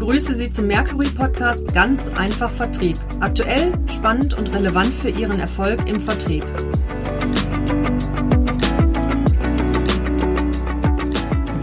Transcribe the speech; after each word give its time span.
begrüße 0.00 0.34
Sie 0.34 0.48
zum 0.48 0.66
Mercury 0.66 1.10
Podcast 1.10 1.74
Ganz 1.74 2.08
einfach 2.08 2.48
Vertrieb. 2.48 2.96
Aktuell, 3.20 3.74
spannend 3.86 4.32
und 4.32 4.50
relevant 4.54 4.94
für 4.94 5.10
Ihren 5.10 5.38
Erfolg 5.38 5.86
im 5.86 6.00
Vertrieb. 6.00 6.42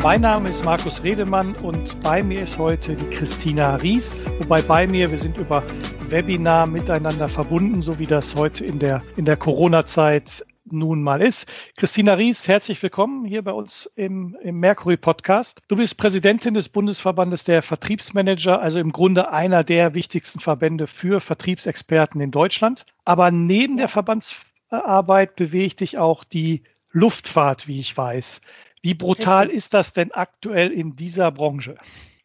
Mein 0.04 0.22
Name 0.22 0.50
ist 0.50 0.64
Markus 0.64 1.04
Redemann 1.04 1.56
und 1.56 2.00
bei 2.02 2.22
mir 2.22 2.44
ist 2.44 2.60
heute 2.60 2.96
die 2.96 3.10
Christina 3.10 3.78
Ries, 3.78 4.16
wobei 4.38 4.62
bei 4.62 4.86
mir, 4.86 5.10
wir 5.10 5.18
sind 5.18 5.38
über 5.38 5.64
Webinar 6.08 6.68
miteinander 6.68 7.30
verbunden, 7.30 7.82
so 7.82 7.98
wie 7.98 8.06
das 8.06 8.36
heute 8.36 8.64
in 8.64 8.78
der, 8.78 9.02
in 9.16 9.26
der 9.26 9.38
Corona-Zeit 9.38 10.46
nun 10.72 11.02
mal 11.02 11.22
ist. 11.22 11.48
Christina 11.76 12.14
Ries, 12.14 12.48
herzlich 12.48 12.82
willkommen 12.82 13.26
hier 13.26 13.42
bei 13.42 13.52
uns 13.52 13.92
im, 13.96 14.38
im 14.42 14.60
Mercury 14.60 14.98
Podcast. 14.98 15.62
Du 15.68 15.76
bist 15.76 15.98
Präsidentin 15.98 16.54
des 16.54 16.70
Bundesverbandes 16.70 17.44
der 17.44 17.62
Vertriebsmanager, 17.62 18.62
also 18.62 18.80
im 18.80 18.92
Grunde 18.92 19.32
einer 19.32 19.64
der 19.64 19.94
wichtigsten 19.94 20.40
Verbände 20.40 20.88
für 20.88 21.20
Vertriebsexperten 21.20 22.22
in 22.22 22.32
Deutschland. 22.32 22.86
Aber 23.06 23.32
neben 23.32 23.78
der 23.78 23.88
Verbandsarbeit 23.88 25.36
bewegt 25.36 25.80
dich 25.80 25.98
auch 25.98 26.24
die 26.24 26.64
Luftfahrt, 26.92 27.68
wie 27.68 27.80
ich 27.80 27.96
weiß. 27.96 28.42
Wie 28.82 28.94
brutal 28.94 29.50
ist 29.50 29.74
das 29.74 29.94
denn 29.94 30.12
aktuell 30.12 30.72
in 30.72 30.96
dieser 30.96 31.32
Branche? 31.32 31.76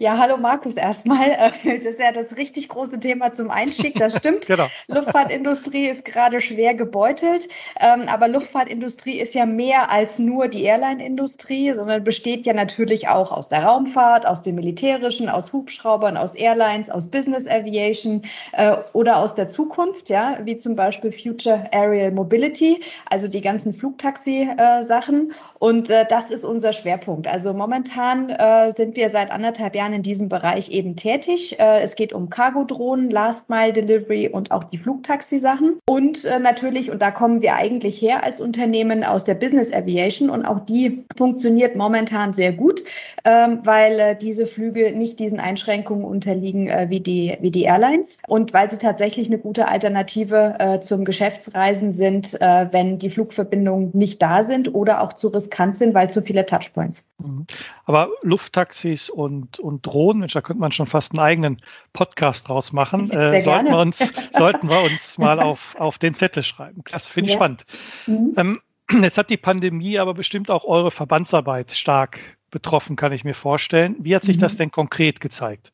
Ja, 0.02 0.18
hallo 0.18 0.36
Markus 0.36 0.74
erstmal. 0.74 1.30
Äh, 1.30 1.78
das 1.78 1.94
ist 1.94 2.00
ja 2.00 2.10
das 2.10 2.36
richtig 2.36 2.68
große 2.68 2.98
Thema 2.98 3.32
zum 3.32 3.52
Einstieg, 3.52 3.94
das 3.94 4.16
stimmt. 4.16 4.46
genau. 4.48 4.66
Luftfahrtindustrie 4.88 5.86
ist 5.86 6.04
gerade 6.04 6.40
schwer 6.40 6.74
gebeutelt, 6.74 7.48
ähm, 7.78 8.08
aber 8.08 8.26
Luftfahrtindustrie 8.26 9.20
ist 9.20 9.32
ja 9.32 9.46
mehr 9.46 9.92
als 9.92 10.18
nur 10.18 10.48
die 10.48 10.64
Airline-Industrie, 10.64 11.72
sondern 11.72 12.02
besteht 12.02 12.46
ja 12.46 12.52
natürlich 12.52 13.06
auch 13.06 13.30
aus 13.30 13.46
der 13.46 13.62
Raumfahrt, 13.62 14.26
aus 14.26 14.42
dem 14.42 14.56
Militärischen, 14.56 15.28
aus 15.28 15.52
Hubschraubern, 15.52 16.16
aus 16.16 16.34
Airlines, 16.34 16.90
aus 16.90 17.06
Business 17.06 17.46
Aviation 17.46 18.22
äh, 18.54 18.78
oder 18.94 19.18
aus 19.18 19.36
der 19.36 19.46
Zukunft, 19.46 20.08
ja, 20.08 20.36
wie 20.42 20.56
zum 20.56 20.74
Beispiel 20.74 21.12
Future 21.12 21.68
Aerial 21.70 22.10
Mobility, 22.10 22.80
also 23.08 23.28
die 23.28 23.40
ganzen 23.40 23.72
Flugtaxi-Sachen. 23.72 25.32
Und 25.60 25.90
äh, 25.90 26.06
das 26.08 26.32
ist 26.32 26.44
unser 26.44 26.72
Schwerpunkt. 26.72 27.28
Also 27.28 27.52
momentan 27.52 28.36
sind 28.74 28.96
wir 28.96 29.10
seit 29.10 29.30
anderthalb 29.30 29.76
Jahren 29.76 29.91
in 29.92 30.02
diesem 30.02 30.28
Bereich 30.28 30.70
eben 30.70 30.96
tätig. 30.96 31.58
Äh, 31.58 31.80
es 31.80 31.96
geht 31.96 32.12
um 32.12 32.30
Cargo-Drohnen, 32.30 33.10
Last-Mile-Delivery 33.10 34.28
und 34.28 34.50
auch 34.50 34.64
die 34.64 34.78
Flugtaxi-Sachen. 34.78 35.78
Und 35.86 36.24
äh, 36.24 36.38
natürlich, 36.38 36.90
und 36.90 37.00
da 37.00 37.10
kommen 37.10 37.42
wir 37.42 37.54
eigentlich 37.54 38.00
her 38.00 38.24
als 38.24 38.40
Unternehmen 38.40 39.04
aus 39.04 39.24
der 39.24 39.34
Business 39.34 39.72
Aviation 39.72 40.30
und 40.30 40.44
auch 40.44 40.60
die 40.60 41.04
funktioniert 41.16 41.76
momentan 41.76 42.32
sehr 42.32 42.52
gut, 42.52 42.82
ähm, 43.24 43.60
weil 43.64 43.98
äh, 43.98 44.16
diese 44.16 44.46
Flüge 44.46 44.92
nicht 44.92 45.18
diesen 45.18 45.40
Einschränkungen 45.40 46.04
unterliegen 46.04 46.68
wie 46.88 47.00
die, 47.00 47.36
wie 47.40 47.50
die 47.50 47.62
Airlines 47.62 48.18
und 48.26 48.52
weil 48.52 48.70
sie 48.70 48.78
tatsächlich 48.78 49.28
eine 49.28 49.38
gute 49.38 49.68
Alternative 49.68 50.80
zum 50.82 51.04
Geschäftsreisen 51.04 51.92
sind, 51.92 52.32
wenn 52.32 52.98
die 52.98 53.10
Flugverbindungen 53.10 53.90
nicht 53.92 54.22
da 54.22 54.42
sind 54.42 54.74
oder 54.74 55.02
auch 55.02 55.12
zu 55.12 55.28
riskant 55.28 55.78
sind, 55.78 55.94
weil 55.94 56.10
zu 56.10 56.22
viele 56.22 56.46
Touchpoints. 56.46 57.04
Mhm. 57.18 57.46
Aber 57.84 58.10
Lufttaxis 58.22 59.10
und, 59.10 59.58
und 59.58 59.81
Drohnen, 59.82 60.20
Mensch, 60.20 60.32
da 60.32 60.40
könnte 60.40 60.60
man 60.60 60.72
schon 60.72 60.86
fast 60.86 61.12
einen 61.12 61.20
eigenen 61.20 61.62
Podcast 61.92 62.48
draus 62.48 62.72
machen. 62.72 63.10
Äh, 63.22 63.42
sollten, 63.42 63.66
wir 63.66 63.78
uns, 63.78 63.98
sollten 64.30 64.68
wir 64.68 64.82
uns 64.82 65.18
mal 65.18 65.38
auf, 65.38 65.76
auf 65.78 65.98
den 65.98 66.14
Zettel 66.14 66.42
schreiben. 66.42 66.82
Klasse, 66.82 67.10
finde 67.10 67.28
ich 67.28 67.34
ja. 67.34 67.38
spannend. 67.38 67.66
Mhm. 68.06 68.34
Ähm, 68.36 68.60
jetzt 69.02 69.18
hat 69.18 69.28
die 69.28 69.36
Pandemie 69.36 69.98
aber 69.98 70.14
bestimmt 70.14 70.50
auch 70.50 70.64
eure 70.64 70.90
Verbandsarbeit 70.90 71.72
stark 71.72 72.38
betroffen, 72.50 72.96
kann 72.96 73.12
ich 73.12 73.24
mir 73.24 73.34
vorstellen. 73.34 73.96
Wie 73.98 74.14
hat 74.14 74.24
sich 74.24 74.36
mhm. 74.36 74.40
das 74.40 74.56
denn 74.56 74.70
konkret 74.70 75.20
gezeigt? 75.20 75.72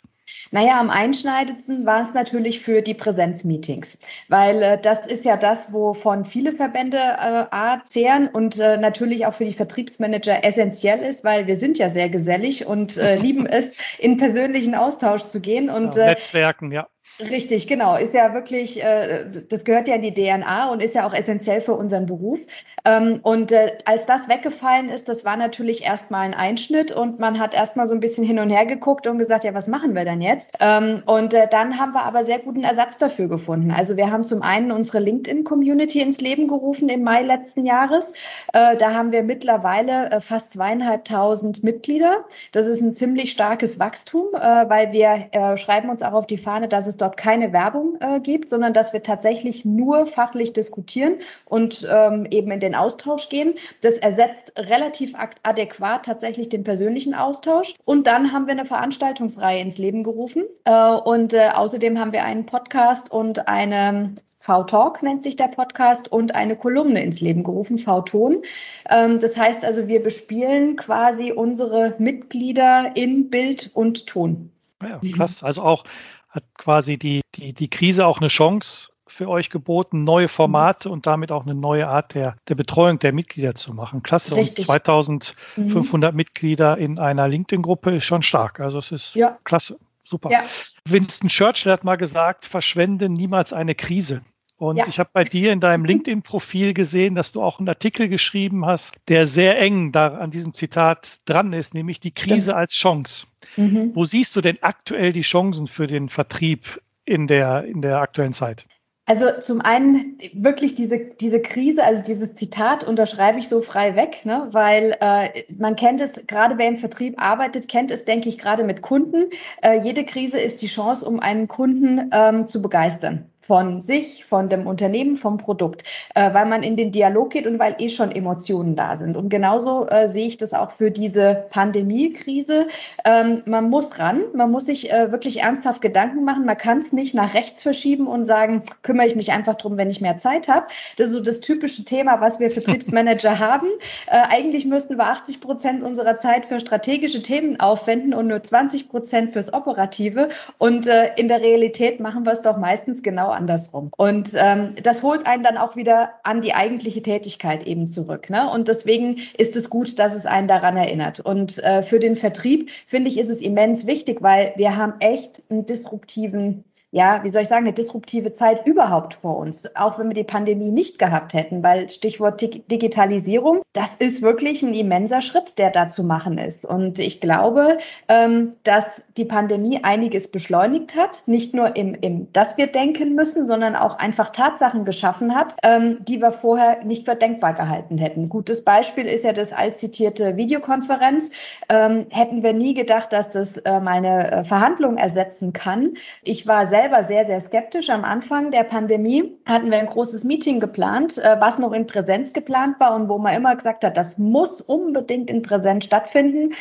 Naja, 0.51 0.81
am 0.81 0.91
einschneidendsten 0.91 1.85
war 1.87 2.03
es 2.03 2.15
natürlich 2.15 2.61
für 2.61 2.83
die 2.83 2.95
Präsenzmeetings, 2.95 3.99
weil 4.29 4.63
äh, 4.63 4.81
das 4.81 5.07
ist 5.07 5.25
ja 5.25 5.37
das, 5.37 5.73
wovon 5.73 6.25
viele 6.25 6.53
Verbände 6.53 6.99
äh, 6.99 7.45
A, 7.51 7.83
zehren 7.85 8.29
und 8.29 8.59
äh, 8.59 8.77
natürlich 8.79 9.27
auch 9.27 9.35
für 9.35 9.45
die 9.45 9.53
Vertriebsmanager 9.53 10.45
essentiell 10.45 11.01
ist, 11.01 11.25
weil 11.25 11.47
wir 11.47 11.57
sind 11.57 11.79
ja 11.79 11.91
sehr 11.91 12.09
gesellig 12.09 12.67
und 12.67 12.97
äh, 12.97 13.17
lieben 13.17 13.47
es, 13.47 13.75
in 13.99 14.17
persönlichen 14.17 14.75
Austausch 14.75 15.25
zu 15.25 15.41
gehen. 15.41 15.71
Und, 15.71 15.97
ja, 15.97 16.07
Netzwerken, 16.07 16.73
ja. 16.73 16.89
Richtig, 17.21 17.67
genau. 17.67 17.97
Ist 17.97 18.15
ja 18.15 18.33
wirklich, 18.33 18.81
äh, 18.81 19.25
das 19.49 19.65
gehört 19.65 19.89
ja 19.89 19.97
in 19.97 20.03
die 20.03 20.15
DNA 20.15 20.71
und 20.71 20.81
ist 20.81 20.95
ja 20.95 21.05
auch 21.05 21.13
essentiell 21.13 21.61
für 21.61 21.75
unseren 21.75 22.07
Beruf. 22.07 22.39
Ähm, 22.85 23.19
und 23.25 23.51
äh, 23.51 23.77
als 23.87 24.07
das 24.07 24.29
weggefallen 24.29 24.89
ist, 24.89 25.09
das 25.09 25.25
war 25.25 25.37
natürlich 25.37 25.83
erstmal 25.83 26.21
ein 26.27 26.35
Einschnitt 26.35 26.93
und 26.93 27.19
man 27.19 27.41
hat 27.41 27.55
erstmal 27.55 27.89
so 27.89 27.95
ein 27.95 27.99
bisschen 27.99 28.23
hin 28.23 28.39
und 28.39 28.51
her 28.51 28.67
geguckt 28.67 29.09
und 29.09 29.19
gesagt, 29.19 29.43
ja, 29.43 29.53
was 29.53 29.67
machen 29.67 29.97
wir 29.97 30.05
denn 30.05 30.21
jetzt? 30.21 30.53
Ähm, 30.61 31.03
und 31.07 31.35
äh, 31.35 31.49
dann 31.51 31.81
haben 31.81 31.93
wir 31.93 32.05
aber 32.05 32.23
sehr 32.23 32.39
guten 32.39 32.63
Ersatz 32.63 32.97
dafür 32.99 33.27
gefunden. 33.27 33.73
Also 33.73 33.97
wir 33.97 34.13
haben 34.13 34.23
zum 34.23 34.43
einen 34.43 34.71
unsere 34.71 35.01
LinkedIn-Community 35.01 36.01
ins 36.01 36.21
Leben 36.21 36.47
gerufen 36.47 36.89
im 36.89 37.03
Mai 37.03 37.23
letzten 37.23 37.67
Jahres. 37.67 38.13
Äh, 38.53 38.77
da 38.77 38.95
haben 38.95 39.11
wir 39.11 39.25
mittlerweile 39.25 40.13
äh, 40.13 40.21
fast 40.21 40.53
zweieinhalbtausend 40.53 41.65
Mitglieder. 41.65 42.27
Das 42.53 42.67
ist 42.67 42.81
ein 42.81 42.95
ziemlich 42.95 43.33
starkes 43.33 43.81
Wachstum, 43.81 44.27
äh, 44.35 44.69
weil 44.69 44.93
wir 44.93 45.29
schreiben 45.57 45.91
uns 45.91 46.03
auch 46.03 46.13
auf 46.13 46.27
die 46.27 46.39
Fahne, 46.39 46.69
dass 46.69 46.87
es 46.87 46.97
dort 46.97 47.08
dort 47.09 47.17
keine 47.17 47.53
Werbung 47.53 47.97
äh, 48.01 48.21
gibt, 48.21 48.49
sondern 48.49 48.73
dass 48.73 48.93
wir 48.93 49.03
tatsächlich 49.03 49.65
nur 49.65 50.07
fachlich 50.07 50.53
diskutieren 50.53 51.15
und 51.47 51.87
ähm, 51.91 52.27
eben 52.31 52.51
in 52.51 52.61
den 52.61 52.75
Austausch 52.75 53.29
gehen. 53.29 53.55
Das 53.81 53.95
ersetzt 53.95 54.53
relativ 54.57 55.15
adäquat 55.43 56.05
tatsächlich 56.05 56.49
den 56.49 56.65
persönlichen 56.65 57.15
Austausch. 57.15 57.75
Und 57.85 58.07
dann 58.07 58.33
haben 58.33 58.47
wir 58.47 58.53
eine 58.53 58.67
Veranstaltungsreihe 58.67 59.61
ins 59.61 59.79
Leben 59.79 60.03
gerufen. 60.03 60.45
Äh, 60.65 60.95
und 60.97 61.33
äh, 61.33 61.51
außerdem 61.55 61.99
haben 61.99 62.13
wir 62.13 62.25
einen 62.25 62.45
Podcast 62.45 63.11
und 63.11 63.49
eine 63.49 64.15
V-Talk 64.41 65.03
nennt 65.03 65.23
sich 65.23 65.37
der 65.37 65.49
Podcast 65.49 66.11
und 66.11 66.35
eine 66.35 66.57
Kolumne 66.57 67.03
ins 67.03 67.21
Leben 67.21 67.43
gerufen, 67.43 67.79
V-Ton. 67.79 68.43
Ähm, 68.89 69.21
das 69.21 69.37
heißt 69.37 69.65
also, 69.65 69.89
wir 69.89 70.03
bespielen 70.03 70.77
quasi 70.77 71.33
unsere 71.33 71.95
Mitglieder 71.99 72.93
in 72.95 73.31
Bild 73.31 73.71
und 73.75 74.07
Ton. 74.07 74.51
Ja, 74.83 75.01
krass. 75.17 75.43
Also 75.43 75.63
auch 75.63 75.85
hat 76.29 76.45
quasi 76.57 76.99
die, 76.99 77.23
die, 77.35 77.53
die 77.53 77.69
Krise 77.69 78.07
auch 78.07 78.19
eine 78.19 78.29
Chance 78.29 78.91
für 79.07 79.29
euch 79.29 79.51
geboten, 79.51 80.05
neue 80.05 80.29
Formate 80.29 80.91
und 80.91 81.07
damit 81.07 81.33
auch 81.33 81.45
eine 81.45 81.55
neue 81.55 81.89
Art 81.89 82.15
der, 82.15 82.37
der 82.49 82.55
Betreuung 82.55 82.99
der 82.99 83.13
Mitglieder 83.13 83.55
zu 83.55 83.73
machen. 83.73 84.03
Klasse. 84.03 84.37
Richtig. 84.37 84.69
Und 84.69 84.85
2500 84.85 86.13
mhm. 86.13 86.17
Mitglieder 86.17 86.79
in 86.79 86.99
einer 86.99 87.27
LinkedIn-Gruppe 87.27 87.97
ist 87.97 88.05
schon 88.05 88.23
stark. 88.23 88.61
Also 88.61 88.79
es 88.79 88.93
ist 88.93 89.15
ja. 89.15 89.39
klasse. 89.45 89.79
Super. 90.05 90.31
Ja. 90.31 90.45
Winston 90.85 91.29
Churchill 91.29 91.73
hat 91.73 91.85
mal 91.85 91.97
gesagt, 91.97 92.47
verschwende 92.47 93.09
niemals 93.09 93.53
eine 93.53 93.75
Krise. 93.75 94.23
Und 94.59 94.77
ja. 94.77 94.87
ich 94.89 94.99
habe 94.99 95.11
bei 95.13 95.25
dir 95.25 95.53
in 95.53 95.61
deinem 95.61 95.85
LinkedIn-Profil 95.85 96.75
gesehen, 96.75 97.15
dass 97.15 97.33
du 97.33 97.43
auch 97.43 97.59
einen 97.59 97.69
Artikel 97.69 98.09
geschrieben 98.09 98.67
hast, 98.67 98.95
der 99.09 99.27
sehr 99.27 99.59
eng 99.59 99.93
da 99.93 100.09
an 100.09 100.31
diesem 100.31 100.55
Zitat 100.55 101.19
dran 101.27 101.53
ist, 101.53 101.75
nämlich 101.75 102.01
die 102.01 102.11
Krise 102.11 102.41
Stimmt. 102.41 102.57
als 102.57 102.73
Chance. 102.73 103.27
Mhm. 103.59 103.91
Wo 103.95 104.05
siehst 104.05 104.37
du 104.37 104.41
denn 104.41 104.59
aktuell 104.61 105.13
die 105.13 105.23
Chancen 105.23 105.67
für 105.67 105.87
den 105.87 106.09
Vertrieb 106.09 106.81
in 107.05 107.27
der, 107.27 107.65
in 107.65 107.83
der 107.83 107.99
aktuellen 107.99 108.33
Zeit? 108.33 108.67
Also 109.05 109.25
zum 109.41 109.63
einen 109.63 110.19
wirklich 110.35 110.75
diese, 110.75 110.99
diese 110.99 111.41
Krise, 111.41 111.83
also 111.83 112.03
dieses 112.03 112.35
Zitat 112.35 112.85
unterschreibe 112.85 113.39
ich 113.39 113.49
so 113.49 113.63
frei 113.63 113.97
weg, 113.97 114.27
ne? 114.27 114.49
weil 114.53 114.95
äh, 115.01 115.45
man 115.57 115.77
kennt 115.77 116.03
es, 116.03 116.13
gerade 116.27 116.59
wer 116.59 116.69
im 116.69 116.77
Vertrieb 116.77 117.15
arbeitet, 117.17 117.69
kennt 117.69 117.91
es, 117.91 118.05
denke 118.05 118.29
ich, 118.29 118.37
gerade 118.37 118.65
mit 118.65 118.83
Kunden. 118.83 119.31
Äh, 119.63 119.81
jede 119.81 120.05
Krise 120.05 120.39
ist 120.39 120.61
die 120.61 120.67
Chance, 120.67 121.07
um 121.07 121.21
einen 121.21 121.49
Kunden 121.49 122.11
ähm, 122.13 122.47
zu 122.49 122.61
begeistern 122.61 123.28
von 123.49 123.81
sich, 123.81 124.27
von 124.27 124.51
dem 124.51 124.67
Unternehmen, 124.67 125.17
vom 125.17 125.39
Produkt, 125.39 125.83
äh, 126.15 126.35
weil 126.35 126.45
man 126.45 126.63
in 126.63 126.77
den 126.77 126.93
Dialog 126.93 127.31
geht 127.31 127.47
und 127.47 127.59
weil 127.59 127.77
eh 127.79 127.89
schon 127.89 128.13
Emotionen 128.13 128.77
da 128.77 128.95
sind. 128.97 129.17
Und 129.17 129.31
genauso 129.31 129.89
äh, 129.89 130.07
sehe 130.09 130.27
ich 130.27 130.37
das 130.37 130.53
auch 130.53 130.73
für 130.73 130.91
diese 130.91 131.47
Pandemiekrise. 131.49 132.67
Ähm, 133.07 133.43
man 133.47 133.71
muss 133.71 133.99
ran, 133.99 134.23
man 134.35 134.51
muss 134.51 134.67
sich 134.67 134.93
äh, 134.93 135.13
wirklich 135.13 135.41
ernsthaft 135.41 135.81
Gedanken 135.81 136.25
machen. 136.25 136.45
Man 136.45 136.59
kann 136.59 136.77
es 136.77 136.93
nicht 136.93 137.15
nach 137.15 137.33
rechts 137.33 137.63
verschieben 137.63 138.07
und 138.07 138.27
sagen, 138.27 138.65
kümmere 138.83 139.07
ich 139.07 139.17
mich 139.17 139.33
einfach 139.33 139.55
drum, 139.55 139.79
wenn 139.79 139.89
ich 139.89 140.03
mehr 140.03 140.19
Zeit 140.19 140.49
habe. 140.49 140.67
Das 140.99 141.07
ist 141.07 141.15
so 141.15 141.23
das 141.23 141.41
typische 141.41 141.85
Thema, 141.85 142.21
was 142.21 142.41
wir 142.41 142.51
Vertriebsmanager 142.51 143.39
haben. 143.39 143.69
Äh, 144.09 144.25
eigentlich 144.29 144.67
müssten 144.67 144.99
wir 144.99 145.07
80 145.07 145.41
Prozent 145.41 145.83
unserer 145.83 146.19
Zeit 146.19 146.45
für 146.45 146.61
strategische 146.61 147.23
Themen 147.23 147.59
aufwenden 147.61 148.13
und 148.13 148.27
nur 148.27 148.43
20 148.43 148.91
Prozent 148.91 149.33
fürs 149.33 149.55
Operative. 149.55 150.29
Und 150.59 150.87
äh, 150.87 151.15
in 151.17 151.29
der 151.29 151.41
Realität 151.41 151.99
machen 151.99 152.27
wir 152.27 152.33
es 152.33 152.43
doch 152.43 152.59
meistens 152.59 153.03
genau 153.03 153.38
andersrum. 153.39 153.91
Und 153.97 154.31
ähm, 154.35 154.75
das 154.83 155.03
holt 155.03 155.27
einen 155.27 155.43
dann 155.43 155.57
auch 155.57 155.77
wieder 155.77 156.11
an 156.23 156.43
die 156.43 156.55
eigentliche 156.55 157.01
Tätigkeit 157.01 157.67
eben 157.67 157.87
zurück. 157.87 158.29
Ne? 158.31 158.51
Und 158.51 158.69
deswegen 158.69 159.17
ist 159.37 159.57
es 159.57 159.71
gut, 159.71 159.99
dass 159.99 160.15
es 160.15 160.27
einen 160.27 160.49
daran 160.49 160.77
erinnert. 160.77 161.21
Und 161.21 161.59
äh, 161.59 161.83
für 161.83 161.99
den 161.99 162.17
Vertrieb, 162.17 162.71
finde 162.87 163.09
ich, 163.09 163.19
ist 163.19 163.31
es 163.31 163.41
immens 163.41 163.87
wichtig, 163.87 164.23
weil 164.23 164.53
wir 164.57 164.77
haben 164.77 164.95
echt 165.01 165.43
einen 165.51 165.65
disruptiven 165.65 166.65
ja, 166.91 167.23
wie 167.23 167.29
soll 167.29 167.43
ich 167.43 167.49
sagen, 167.49 167.67
eine 167.67 167.75
disruptive 167.75 168.33
Zeit 168.33 168.67
überhaupt 168.67 169.15
vor 169.15 169.37
uns, 169.37 169.75
auch 169.77 169.99
wenn 169.99 170.09
wir 170.09 170.15
die 170.15 170.25
Pandemie 170.25 170.71
nicht 170.71 170.99
gehabt 170.99 171.35
hätten, 171.35 171.63
weil 171.63 171.91
Stichwort 171.91 172.41
Digitalisierung, 172.41 173.61
das 173.75 173.97
ist 173.97 174.23
wirklich 174.23 174.63
ein 174.63 174.73
immenser 174.73 175.21
Schritt, 175.21 175.59
der 175.59 175.71
da 175.71 175.91
zu 175.91 176.03
machen 176.03 176.39
ist. 176.39 176.65
Und 176.65 176.99
ich 176.99 177.21
glaube, 177.21 177.77
ähm, 178.09 178.55
dass 178.65 179.03
die 179.19 179.27
Pandemie 179.27 179.85
einiges 179.85 180.29
beschleunigt 180.29 180.97
hat, 180.97 181.25
nicht 181.27 181.53
nur 181.55 181.77
im, 181.77 181.95
im, 181.95 182.33
dass 182.33 182.57
wir 182.57 182.69
denken 182.69 183.15
müssen, 183.15 183.47
sondern 183.47 183.77
auch 183.77 183.99
einfach 183.99 184.31
Tatsachen 184.31 184.87
geschaffen 184.87 185.35
hat, 185.35 185.57
ähm, 185.63 185.99
die 186.09 186.23
wir 186.23 186.33
vorher 186.33 186.85
nicht 186.85 187.05
für 187.05 187.17
denkbar 187.17 187.53
gehalten 187.53 187.99
hätten. 187.99 188.31
Gutes 188.31 188.65
Beispiel 188.65 189.05
ist 189.05 189.25
ja 189.25 189.35
das 189.35 189.53
allzitierte 189.53 190.39
Videokonferenz. 190.39 191.33
Ähm, 191.69 192.07
hätten 192.09 192.43
wir 192.43 192.55
nie 192.55 192.73
gedacht, 192.73 193.13
dass 193.13 193.29
das 193.29 193.59
äh, 193.59 193.81
mal 193.81 193.99
eine 193.99 194.31
äh, 194.31 194.45
Verhandlung 194.45 194.97
ersetzen 194.97 195.53
kann. 195.53 195.95
Ich 196.23 196.47
war 196.47 196.67
sehr 196.67 196.78
selber 196.81 197.03
sehr, 197.03 197.27
sehr 197.27 197.41
skeptisch. 197.41 197.91
Am 197.91 198.05
Anfang 198.05 198.51
der 198.51 198.63
Pandemie 198.63 199.37
hatten 199.45 199.71
wir 199.71 199.79
ein 199.79 199.87
großes 199.87 200.23
Meeting 200.25 200.61
geplant, 200.61 201.19
äh, 201.19 201.37
was 201.41 201.59
noch 201.59 201.73
in 201.73 201.87
Präsenz 201.87 202.33
geplant 202.33 202.79
war 202.79 202.95
und 202.95 203.09
wo 203.09 203.19
man 203.19 203.35
immer 203.35 203.57
gesagt 203.57 203.85
hat, 203.85 203.97
das 203.97 204.17
muss 204.19 204.61
unbedingt 204.61 205.29
in 205.29 205.43
Präsenz 205.43 205.85
stattfinden 205.85 206.55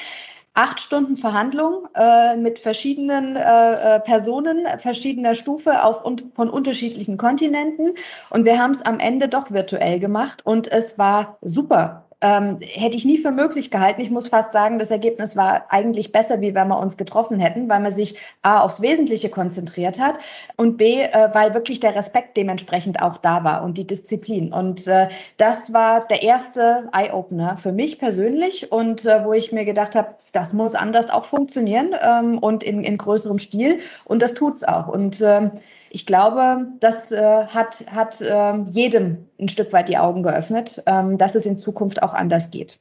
acht 0.55 0.79
Stunden 0.79 1.17
Verhandlung 1.17 1.87
äh, 1.93 2.35
mit 2.35 2.57
verschiedenen 2.57 3.35
äh, 3.35 3.95
äh 3.95 3.99
Personen 3.99 4.65
verschiedener 4.79 5.35
Stufe 5.35 5.83
auf, 5.83 6.03
und, 6.03 6.33
von 6.35 6.49
unterschiedlichen 6.49 7.17
Kontinenten. 7.17 7.93
Und 8.31 8.43
wir 8.45 8.57
haben 8.57 8.71
es 8.71 8.81
am 8.81 8.99
Ende 8.99 9.27
doch 9.27 9.51
virtuell 9.51 9.99
gemacht 9.99 10.43
und 10.47 10.67
es 10.67 10.97
war 10.97 11.37
super 11.41 12.06
ähm, 12.21 12.57
hätte 12.61 12.97
ich 12.97 13.05
nie 13.05 13.19
für 13.19 13.31
möglich 13.31 13.69
gehalten. 13.69 14.01
Ich 14.01 14.09
muss 14.09 14.27
fast 14.27 14.51
sagen, 14.51 14.79
das 14.79 14.89
Ergebnis 14.89 15.35
war 15.35 15.65
eigentlich 15.69 16.11
besser, 16.11 16.41
wie 16.41 16.55
wenn 16.55 16.67
wir 16.67 16.79
uns 16.79 16.97
getroffen 16.97 17.39
hätten, 17.39 17.69
weil 17.69 17.79
man 17.79 17.91
sich 17.91 18.19
A 18.41 18.61
aufs 18.61 18.81
Wesentliche 18.81 19.29
konzentriert 19.29 19.99
hat 19.99 20.17
und 20.55 20.77
B, 20.77 21.01
äh, 21.01 21.29
weil 21.33 21.53
wirklich 21.53 21.79
der 21.79 21.95
Respekt 21.95 22.35
dementsprechend 22.35 23.01
auch 23.01 23.17
da 23.17 23.43
war 23.43 23.63
und 23.63 23.77
die 23.77 23.85
Disziplin. 23.85 24.51
Und 24.51 24.87
äh, 24.87 25.09
das 25.37 25.73
war 25.73 26.07
der 26.07 26.23
erste 26.23 26.89
Eye-Opener 26.91 27.57
für 27.57 27.71
mich 27.71 27.99
persönlich 27.99 28.71
und 28.71 29.05
äh, 29.05 29.23
wo 29.23 29.33
ich 29.33 29.51
mir 29.51 29.65
gedacht 29.65 29.95
habe, 29.95 30.15
das 30.31 30.53
muss 30.53 30.73
anders 30.73 31.11
auch 31.11 31.25
funktionieren 31.25 31.95
ähm, 32.01 32.39
und 32.39 32.63
in, 32.63 32.83
in 32.83 32.97
größerem 32.97 33.37
Stil 33.37 33.79
und 34.05 34.23
das 34.23 34.33
tut's 34.33 34.63
auch. 34.63 34.87
Und 34.87 35.21
ähm, 35.21 35.51
ich 35.97 36.05
glaube, 36.05 36.67
das 36.79 37.11
äh, 37.11 37.47
hat, 37.47 37.83
hat 37.89 38.21
äh, 38.21 38.57
jedem 38.69 39.29
ein 39.39 39.49
Stück 39.49 39.73
weit 39.73 39.89
die 39.89 39.97
Augen 39.97 40.21
geöffnet, 40.21 40.83
ähm, 40.85 41.17
dass 41.17 41.33
es 41.33 41.47
in 41.47 41.57
Zukunft 41.57 42.03
auch 42.03 42.13
anders 42.13 42.51
geht. 42.51 42.79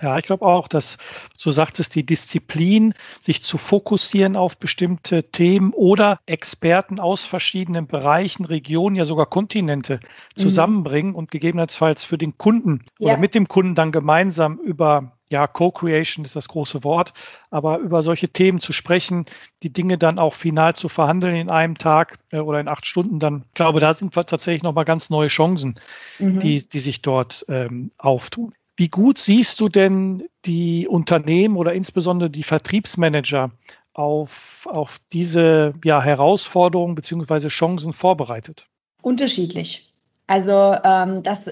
Ja, 0.00 0.18
ich 0.18 0.26
glaube 0.26 0.44
auch, 0.44 0.68
dass, 0.68 0.98
du 1.42 1.50
sagtest, 1.50 1.94
die 1.94 2.04
Disziplin, 2.04 2.94
sich 3.20 3.42
zu 3.42 3.56
fokussieren 3.56 4.36
auf 4.36 4.58
bestimmte 4.58 5.30
Themen 5.30 5.72
oder 5.72 6.18
Experten 6.26 7.00
aus 7.00 7.24
verschiedenen 7.24 7.86
Bereichen, 7.86 8.44
Regionen, 8.44 8.96
ja 8.96 9.04
sogar 9.04 9.26
Kontinente 9.26 10.00
mhm. 10.36 10.40
zusammenbringen 10.40 11.12
mhm. 11.12 11.16
und 11.16 11.30
gegebenenfalls 11.30 12.04
für 12.04 12.18
den 12.18 12.36
Kunden 12.36 12.84
ja. 12.98 13.12
oder 13.12 13.16
mit 13.16 13.34
dem 13.34 13.48
Kunden 13.48 13.74
dann 13.74 13.92
gemeinsam 13.92 14.58
über 14.58 15.12
ja, 15.28 15.46
Co-Creation 15.46 16.24
ist 16.24 16.36
das 16.36 16.48
große 16.48 16.84
Wort, 16.84 17.12
aber 17.50 17.78
über 17.78 18.02
solche 18.02 18.28
Themen 18.28 18.60
zu 18.60 18.72
sprechen, 18.72 19.26
die 19.62 19.72
Dinge 19.72 19.98
dann 19.98 20.20
auch 20.20 20.34
final 20.34 20.76
zu 20.76 20.88
verhandeln 20.88 21.34
in 21.34 21.50
einem 21.50 21.76
Tag 21.76 22.18
äh, 22.30 22.38
oder 22.38 22.60
in 22.60 22.68
acht 22.68 22.86
Stunden, 22.86 23.18
dann 23.18 23.44
glaube 23.54 23.80
da 23.80 23.92
sind 23.92 24.14
tatsächlich 24.14 24.62
nochmal 24.62 24.84
ganz 24.84 25.10
neue 25.10 25.28
Chancen, 25.28 25.80
mhm. 26.18 26.38
die, 26.40 26.68
die 26.68 26.78
sich 26.78 27.02
dort 27.02 27.44
ähm, 27.48 27.90
auftun. 27.98 28.54
Wie 28.76 28.88
gut 28.88 29.18
siehst 29.18 29.60
du 29.60 29.68
denn 29.68 30.28
die 30.44 30.86
Unternehmen 30.86 31.56
oder 31.56 31.72
insbesondere 31.72 32.30
die 32.30 32.42
Vertriebsmanager 32.42 33.50
auf, 33.94 34.66
auf 34.70 34.98
diese 35.12 35.72
ja, 35.82 36.02
Herausforderungen 36.02 36.94
beziehungsweise 36.94 37.48
Chancen 37.48 37.94
vorbereitet? 37.94 38.66
Unterschiedlich. 39.00 39.92
Also 40.26 40.76
ähm, 40.84 41.22
das, 41.22 41.50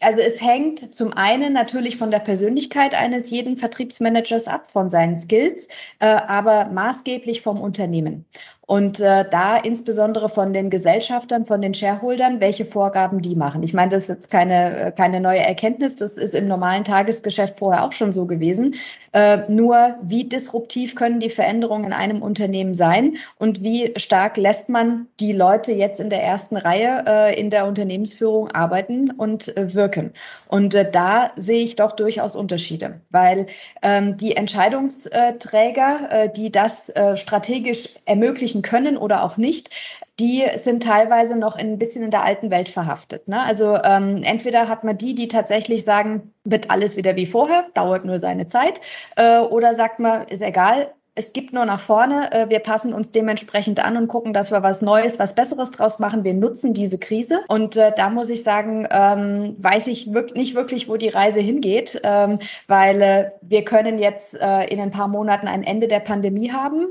also 0.00 0.20
es 0.20 0.40
hängt 0.40 0.94
zum 0.94 1.12
einen 1.12 1.52
natürlich 1.52 1.96
von 1.96 2.10
der 2.10 2.18
Persönlichkeit 2.18 2.94
eines 2.94 3.30
jeden 3.30 3.56
Vertriebsmanagers 3.56 4.48
ab, 4.48 4.70
von 4.70 4.90
seinen 4.90 5.20
Skills, 5.20 5.68
äh, 5.98 6.06
aber 6.06 6.66
maßgeblich 6.66 7.42
vom 7.42 7.60
Unternehmen. 7.60 8.24
Und 8.66 8.98
äh, 8.98 9.24
da 9.30 9.56
insbesondere 9.56 10.28
von 10.28 10.52
den 10.52 10.70
Gesellschaftern, 10.70 11.46
von 11.46 11.62
den 11.62 11.72
Shareholdern, 11.72 12.40
welche 12.40 12.64
Vorgaben 12.64 13.22
die 13.22 13.36
machen. 13.36 13.62
Ich 13.62 13.72
meine, 13.72 13.92
das 13.92 14.02
ist 14.02 14.08
jetzt 14.08 14.30
keine, 14.30 14.86
äh, 14.86 14.90
keine 14.90 15.20
neue 15.20 15.38
Erkenntnis, 15.38 15.94
das 15.94 16.12
ist 16.12 16.34
im 16.34 16.48
normalen 16.48 16.82
Tagesgeschäft 16.82 17.60
vorher 17.60 17.84
auch 17.84 17.92
schon 17.92 18.12
so 18.12 18.26
gewesen. 18.26 18.74
Äh, 19.12 19.48
nur 19.48 19.94
wie 20.02 20.24
disruptiv 20.24 20.96
können 20.96 21.20
die 21.20 21.30
Veränderungen 21.30 21.84
in 21.84 21.92
einem 21.92 22.22
Unternehmen 22.22 22.74
sein 22.74 23.18
und 23.38 23.62
wie 23.62 23.94
stark 23.98 24.36
lässt 24.36 24.68
man 24.68 25.06
die 25.20 25.32
Leute 25.32 25.70
jetzt 25.70 26.00
in 26.00 26.10
der 26.10 26.24
ersten 26.24 26.56
Reihe 26.56 27.04
äh, 27.06 27.40
in 27.40 27.50
der 27.50 27.68
Unternehmensführung 27.68 28.50
arbeiten 28.50 29.12
und 29.12 29.56
äh, 29.56 29.75
wirken. 29.76 30.12
Und 30.48 30.74
äh, 30.74 30.90
da 30.90 31.32
sehe 31.36 31.62
ich 31.62 31.76
doch 31.76 31.92
durchaus 31.92 32.34
Unterschiede, 32.34 33.00
weil 33.10 33.46
ähm, 33.82 34.16
die 34.16 34.36
Entscheidungsträger, 34.36 36.08
äh, 36.10 36.32
die 36.32 36.50
das 36.50 36.88
äh, 36.90 37.16
strategisch 37.16 37.90
ermöglichen, 38.04 38.62
können 38.62 38.96
oder 38.96 39.22
auch 39.22 39.36
nicht, 39.36 39.70
die 40.18 40.44
sind 40.56 40.82
teilweise 40.82 41.36
noch 41.36 41.56
ein 41.56 41.78
bisschen 41.78 42.02
in 42.02 42.10
der 42.10 42.24
alten 42.24 42.50
Welt 42.50 42.68
verhaftet. 42.68 43.28
Ne? 43.28 43.40
Also 43.40 43.76
ähm, 43.76 44.22
entweder 44.22 44.68
hat 44.68 44.82
man 44.82 44.96
die, 44.96 45.14
die 45.14 45.28
tatsächlich 45.28 45.84
sagen, 45.84 46.32
wird 46.44 46.70
alles 46.70 46.96
wieder 46.96 47.16
wie 47.16 47.26
vorher, 47.26 47.66
dauert 47.74 48.04
nur 48.04 48.18
seine 48.18 48.48
Zeit, 48.48 48.80
äh, 49.16 49.40
oder 49.40 49.74
sagt 49.74 50.00
man, 50.00 50.26
ist 50.28 50.42
egal, 50.42 50.92
es 51.18 51.32
gibt 51.32 51.54
nur 51.54 51.64
nach 51.64 51.80
vorne. 51.80 52.30
Äh, 52.30 52.50
wir 52.50 52.58
passen 52.58 52.92
uns 52.92 53.10
dementsprechend 53.10 53.82
an 53.82 53.96
und 53.96 54.06
gucken, 54.06 54.34
dass 54.34 54.50
wir 54.52 54.62
was 54.62 54.82
Neues, 54.82 55.18
was 55.18 55.34
Besseres 55.34 55.70
draus 55.70 55.98
machen. 55.98 56.24
Wir 56.24 56.34
nutzen 56.34 56.74
diese 56.74 56.98
Krise. 56.98 57.40
Und 57.48 57.76
äh, 57.76 57.92
da 57.96 58.10
muss 58.10 58.28
ich 58.28 58.42
sagen, 58.42 58.86
ähm, 58.90 59.56
weiß 59.58 59.86
ich 59.86 60.06
nicht 60.06 60.54
wirklich, 60.54 60.88
wo 60.88 60.98
die 60.98 61.08
Reise 61.08 61.40
hingeht, 61.40 62.00
ähm, 62.04 62.38
weil 62.68 63.02
äh, 63.02 63.30
wir 63.40 63.64
können 63.64 63.98
jetzt 63.98 64.34
in 64.34 64.80
ein 64.80 64.90
paar 64.90 65.08
Monaten 65.08 65.46
ein 65.46 65.62
Ende 65.62 65.88
der 65.88 66.00
Pandemie 66.00 66.50
haben 66.50 66.88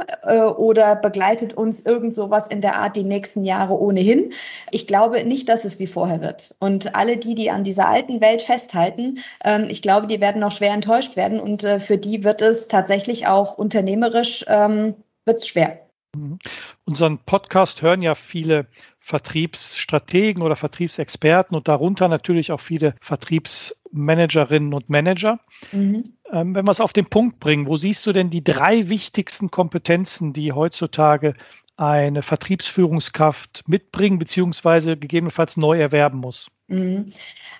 oder 0.57 0.95
begleitet 0.95 1.53
uns 1.53 1.85
irgend 1.85 2.13
sowas 2.13 2.47
in 2.47 2.61
der 2.61 2.77
Art 2.77 2.95
die 2.95 3.03
nächsten 3.03 3.43
Jahre 3.43 3.79
ohnehin. 3.79 4.31
Ich 4.71 4.87
glaube 4.87 5.23
nicht, 5.25 5.47
dass 5.49 5.65
es 5.65 5.79
wie 5.79 5.87
vorher 5.87 6.21
wird. 6.21 6.55
Und 6.59 6.95
alle 6.95 7.17
die, 7.17 7.35
die 7.35 7.51
an 7.51 7.63
dieser 7.63 7.87
alten 7.87 8.21
Welt 8.21 8.41
festhalten, 8.41 9.19
ähm, 9.43 9.67
ich 9.69 9.81
glaube, 9.81 10.07
die 10.07 10.21
werden 10.21 10.41
noch 10.41 10.53
schwer 10.53 10.71
enttäuscht 10.71 11.15
werden. 11.15 11.39
Und 11.39 11.63
für 11.63 11.97
die 11.97 12.23
wird 12.23 12.41
es 12.41 12.67
tatsächlich 12.67 13.27
auch 13.27 13.57
unternehmerisch 13.57 14.14
unternehmerisch 14.15 14.45
ähm, 14.47 14.95
wird 15.25 15.37
es 15.37 15.47
schwer. 15.47 15.79
Mhm. 16.15 16.39
Unseren 16.85 17.19
Podcast 17.19 17.81
hören 17.81 18.01
ja 18.01 18.15
viele 18.15 18.67
Vertriebsstrategen 18.99 20.41
oder 20.41 20.55
Vertriebsexperten 20.55 21.55
und 21.55 21.67
darunter 21.67 22.07
natürlich 22.07 22.51
auch 22.51 22.61
viele 22.61 22.95
Vertriebsmanagerinnen 23.01 24.73
und 24.73 24.89
Manager. 24.89 25.39
Mhm. 25.71 26.15
Ähm, 26.31 26.55
wenn 26.55 26.65
wir 26.65 26.71
es 26.71 26.81
auf 26.81 26.93
den 26.93 27.07
Punkt 27.07 27.39
bringen, 27.39 27.67
wo 27.67 27.75
siehst 27.75 28.05
du 28.05 28.13
denn 28.13 28.29
die 28.29 28.43
drei 28.43 28.89
wichtigsten 28.89 29.51
Kompetenzen, 29.51 30.33
die 30.33 30.53
heutzutage 30.53 31.35
eine 31.77 32.21
Vertriebsführungskraft 32.21 33.63
mitbringen 33.67 34.17
beziehungsweise 34.17 34.95
gegebenenfalls 34.95 35.57
neu 35.57 35.79
erwerben 35.79 36.19
muss? 36.19 36.49
Mhm. 36.67 37.13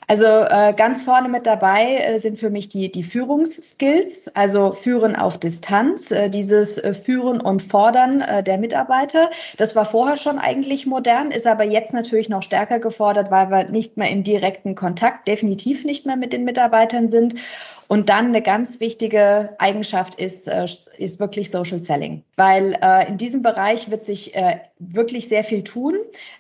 Also 0.07 0.25
äh, 0.25 0.74
ganz 0.75 1.01
vorne 1.01 1.29
mit 1.29 1.47
dabei 1.47 1.97
äh, 1.97 2.19
sind 2.19 2.39
für 2.39 2.50
mich 2.50 2.69
die, 2.69 2.91
die 2.91 3.03
Führungsskills, 3.03 4.27
also 4.35 4.71
Führen 4.74 5.15
auf 5.15 5.39
Distanz, 5.39 6.12
äh, 6.12 6.29
dieses 6.29 6.77
äh, 6.77 6.93
Führen 6.93 7.41
und 7.41 7.63
Fordern 7.63 8.21
äh, 8.21 8.43
der 8.43 8.57
Mitarbeiter. 8.57 9.31
Das 9.57 9.75
war 9.75 9.85
vorher 9.85 10.17
schon 10.17 10.38
eigentlich 10.38 10.85
modern, 10.85 11.31
ist 11.31 11.47
aber 11.47 11.63
jetzt 11.63 11.93
natürlich 11.93 12.29
noch 12.29 12.43
stärker 12.43 12.79
gefordert, 12.79 13.31
weil 13.31 13.50
wir 13.50 13.69
nicht 13.69 13.97
mehr 13.97 14.09
im 14.09 14.24
direkten 14.24 14.75
Kontakt, 14.75 15.27
definitiv 15.27 15.85
nicht 15.85 16.05
mehr 16.05 16.17
mit 16.17 16.33
den 16.33 16.43
Mitarbeitern 16.43 17.09
sind. 17.09 17.35
Und 17.88 18.09
dann 18.09 18.29
eine 18.29 18.41
ganz 18.41 18.79
wichtige 18.79 19.53
Eigenschaft 19.59 20.15
ist, 20.15 20.47
äh, 20.47 20.65
ist 20.97 21.19
wirklich 21.19 21.51
Social 21.51 21.83
Selling, 21.83 22.24
weil 22.35 22.79
in 23.07 23.17
diesem 23.17 23.43
Bereich 23.43 23.91
wird 23.91 24.05
sich 24.05 24.33
wirklich 24.79 25.27
sehr 25.27 25.43
viel 25.43 25.63
tun. 25.63 25.93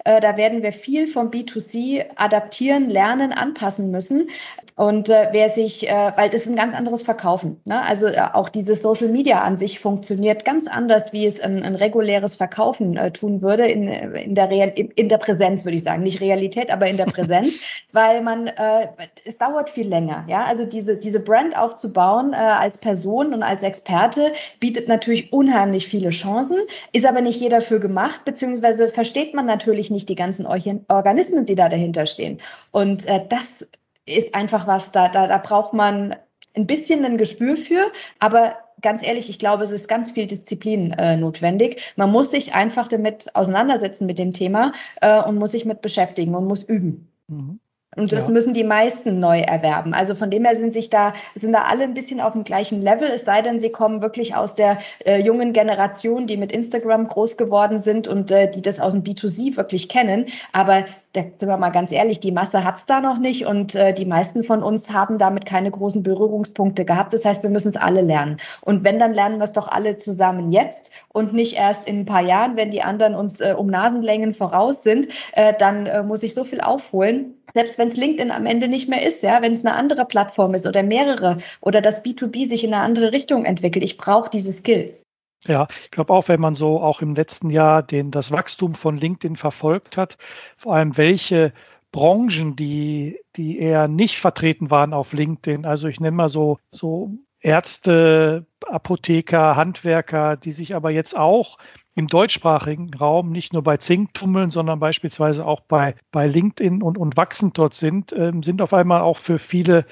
Da 0.03 0.37
werden 0.37 0.63
wir 0.63 0.71
viel 0.71 1.07
vom 1.07 1.29
B2C 1.29 2.05
adaptieren, 2.15 2.54
lernen, 2.89 3.31
anpassen 3.31 3.91
müssen. 3.91 4.29
Und 4.77 5.07
äh, 5.07 5.29
wer 5.31 5.49
sich, 5.51 5.87
äh, 5.87 6.11
weil 6.17 6.29
das 6.29 6.41
ist 6.41 6.49
ein 6.49 6.57
ganz 6.57 6.73
anderes 6.73 7.01
Verkaufen. 7.01 7.61
Ne? 7.63 7.81
Also 7.81 8.07
äh, 8.07 8.19
auch 8.33 8.49
dieses 8.49 8.81
Social 8.81 9.07
Media 9.07 9.41
an 9.41 9.57
sich 9.57 9.79
funktioniert 9.79 10.43
ganz 10.43 10.67
anders, 10.67 11.13
wie 11.13 11.25
es 11.25 11.39
ein, 11.39 11.63
ein 11.63 11.75
reguläres 11.75 12.35
Verkaufen 12.35 12.97
äh, 12.97 13.11
tun 13.11 13.41
würde 13.41 13.67
in, 13.67 13.87
in 13.87 14.35
der 14.35 14.49
Real, 14.49 14.69
in 14.75 15.07
der 15.07 15.17
Präsenz, 15.17 15.63
würde 15.63 15.77
ich 15.77 15.83
sagen, 15.83 16.03
nicht 16.03 16.19
Realität, 16.19 16.71
aber 16.71 16.87
in 16.87 16.97
der 16.97 17.05
Präsenz, 17.05 17.53
weil 17.93 18.21
man 18.21 18.47
äh, 18.47 18.87
es 19.23 19.37
dauert 19.37 19.69
viel 19.69 19.87
länger. 19.87 20.25
Ja, 20.27 20.43
also 20.43 20.65
diese 20.65 20.97
diese 20.97 21.21
Brand 21.21 21.57
aufzubauen 21.57 22.33
äh, 22.33 22.35
als 22.35 22.77
Person 22.77 23.33
und 23.33 23.43
als 23.43 23.63
Experte 23.63 24.33
bietet 24.59 24.89
natürlich 24.89 25.31
unheimlich 25.31 25.87
viele 25.87 26.09
Chancen, 26.09 26.57
ist 26.91 27.05
aber 27.05 27.21
nicht 27.21 27.39
jeder 27.39 27.61
für 27.61 27.79
gemacht, 27.79 28.25
beziehungsweise 28.25 28.89
versteht 28.89 29.33
man 29.33 29.45
natürlich 29.45 29.89
nicht 29.89 30.09
die 30.09 30.15
ganzen 30.15 30.45
Organismen, 30.45 31.45
die 31.45 31.55
da 31.55 31.69
dahinter 31.69 32.05
stehen. 32.05 32.39
Und 32.71 33.05
äh, 33.05 33.21
das 33.29 33.65
ist 34.05 34.35
einfach 34.35 34.67
was, 34.67 34.91
da, 34.91 35.09
da, 35.09 35.27
da 35.27 35.37
braucht 35.37 35.73
man 35.73 36.15
ein 36.55 36.67
bisschen 36.67 37.03
ein 37.03 37.17
Gespür 37.17 37.57
für, 37.57 37.91
aber 38.19 38.55
ganz 38.81 39.03
ehrlich, 39.03 39.29
ich 39.29 39.39
glaube, 39.39 39.63
es 39.63 39.71
ist 39.71 39.87
ganz 39.87 40.11
viel 40.11 40.27
Disziplin 40.27 40.91
äh, 40.93 41.17
notwendig. 41.17 41.93
Man 41.95 42.11
muss 42.11 42.31
sich 42.31 42.53
einfach 42.53 42.87
damit 42.87 43.35
auseinandersetzen 43.35 44.05
mit 44.05 44.19
dem 44.19 44.33
Thema 44.33 44.73
äh, 45.01 45.21
und 45.23 45.37
muss 45.37 45.51
sich 45.51 45.65
mit 45.65 45.81
beschäftigen 45.81 46.35
und 46.35 46.45
muss 46.45 46.63
üben. 46.63 47.11
Mhm. 47.27 47.59
Und 47.95 48.11
das 48.11 48.23
ja. 48.23 48.29
müssen 48.29 48.53
die 48.53 48.63
meisten 48.63 49.19
neu 49.19 49.39
erwerben. 49.39 49.93
Also 49.93 50.15
von 50.15 50.29
dem 50.29 50.45
her 50.45 50.55
sind 50.55 50.73
sich 50.73 50.89
da, 50.89 51.13
sind 51.35 51.53
da 51.53 51.63
alle 51.63 51.83
ein 51.83 51.93
bisschen 51.93 52.19
auf 52.19 52.33
dem 52.33 52.43
gleichen 52.43 52.81
Level, 52.81 53.07
es 53.07 53.25
sei 53.25 53.41
denn, 53.41 53.59
sie 53.59 53.71
kommen 53.71 54.01
wirklich 54.01 54.35
aus 54.35 54.55
der 54.55 54.79
äh, 55.05 55.21
jungen 55.21 55.53
Generation, 55.53 56.27
die 56.27 56.37
mit 56.37 56.51
Instagram 56.51 57.07
groß 57.07 57.37
geworden 57.37 57.81
sind 57.81 58.07
und 58.07 58.31
äh, 58.31 58.49
die 58.49 58.61
das 58.61 58.79
aus 58.79 58.93
dem 58.93 59.03
B2C 59.03 59.55
wirklich 59.55 59.89
kennen. 59.89 60.25
Aber 60.51 60.85
da 61.15 61.21
sind 61.21 61.47
wir 61.47 61.57
mal 61.57 61.69
ganz 61.69 61.91
ehrlich, 61.91 62.19
die 62.19 62.31
Masse 62.31 62.63
hat's 62.63 62.85
da 62.85 62.99
noch 62.99 63.17
nicht 63.17 63.45
und 63.45 63.75
äh, 63.75 63.93
die 63.93 64.05
meisten 64.05 64.43
von 64.43 64.61
uns 64.63 64.91
haben 64.91 65.17
damit 65.17 65.45
keine 65.45 65.71
großen 65.71 66.03
Berührungspunkte 66.03 66.83
gehabt. 66.83 67.13
Das 67.13 67.23
heißt, 67.23 67.43
wir 67.43 67.49
müssen 67.49 67.69
es 67.69 67.77
alle 67.77 68.01
lernen. 68.01 68.37
Und 68.61 68.83
wenn, 68.83 68.99
dann 68.99 69.13
lernen 69.13 69.37
wir 69.37 69.45
es 69.45 69.53
doch 69.53 69.67
alle 69.67 69.97
zusammen 69.97 70.51
jetzt 70.51 70.91
und 71.15 71.33
nicht 71.33 71.53
erst 71.53 71.87
in 71.87 72.01
ein 72.01 72.05
paar 72.05 72.21
Jahren, 72.21 72.57
wenn 72.57 72.71
die 72.71 72.81
anderen 72.81 73.15
uns 73.15 73.39
äh, 73.39 73.55
um 73.57 73.67
Nasenlängen 73.67 74.33
voraus 74.33 74.83
sind, 74.83 75.07
äh, 75.33 75.53
dann 75.57 75.85
äh, 75.85 76.03
muss 76.03 76.23
ich 76.23 76.33
so 76.33 76.43
viel 76.43 76.61
aufholen 76.61 77.35
selbst 77.55 77.79
wenn 77.79 77.87
es 77.87 77.95
LinkedIn 77.95 78.31
am 78.31 78.45
Ende 78.45 78.67
nicht 78.67 78.89
mehr 78.89 79.01
ist, 79.07 79.23
ja, 79.23 79.41
wenn 79.41 79.53
es 79.53 79.65
eine 79.65 79.75
andere 79.75 80.05
Plattform 80.05 80.53
ist 80.53 80.67
oder 80.67 80.83
mehrere 80.83 81.37
oder 81.61 81.81
das 81.81 82.03
B2B 82.03 82.49
sich 82.49 82.65
in 82.65 82.73
eine 82.73 82.83
andere 82.83 83.13
Richtung 83.13 83.45
entwickelt, 83.45 83.83
ich 83.83 83.97
brauche 83.97 84.29
diese 84.29 84.51
Skills. 84.51 85.03
Ja, 85.47 85.67
ich 85.83 85.91
glaube 85.91 86.13
auch, 86.13 86.27
wenn 86.27 86.41
man 86.41 86.53
so 86.53 86.81
auch 86.81 87.01
im 87.01 87.15
letzten 87.15 87.49
Jahr 87.49 87.81
den, 87.81 88.11
das 88.11 88.31
Wachstum 88.31 88.73
von 88.73 88.97
LinkedIn 88.97 89.37
verfolgt 89.37 89.95
hat, 89.95 90.17
vor 90.57 90.75
allem 90.75 90.97
welche 90.97 91.53
Branchen, 91.91 92.57
die, 92.57 93.19
die 93.37 93.57
eher 93.59 93.87
nicht 93.87 94.19
vertreten 94.19 94.69
waren 94.69 94.93
auf 94.93 95.13
LinkedIn. 95.13 95.65
Also 95.65 95.87
ich 95.87 96.01
nenne 96.01 96.17
mal 96.17 96.29
so, 96.29 96.57
so 96.71 97.11
Ärzte, 97.45 98.47
Apotheker, 98.65 99.55
Handwerker, 99.55 100.35
die 100.35 100.51
sich 100.51 100.73
aber 100.73 100.91
jetzt 100.91 101.15
auch 101.15 101.59
im 101.93 102.07
deutschsprachigen 102.07 102.91
Raum 102.93 103.31
nicht 103.31 103.53
nur 103.53 103.61
bei 103.61 103.77
Zink 103.77 104.15
tummeln, 104.15 104.49
sondern 104.49 104.79
beispielsweise 104.79 105.45
auch 105.45 105.61
bei, 105.61 105.95
bei 106.11 106.27
LinkedIn 106.27 106.81
und, 106.81 106.97
und 106.97 107.15
wachsend 107.17 107.57
dort 107.59 107.75
sind, 107.75 108.11
ähm, 108.13 108.41
sind 108.41 108.63
auf 108.63 108.73
einmal 108.73 109.01
auch 109.01 109.19
für 109.19 109.37
viele 109.37 109.85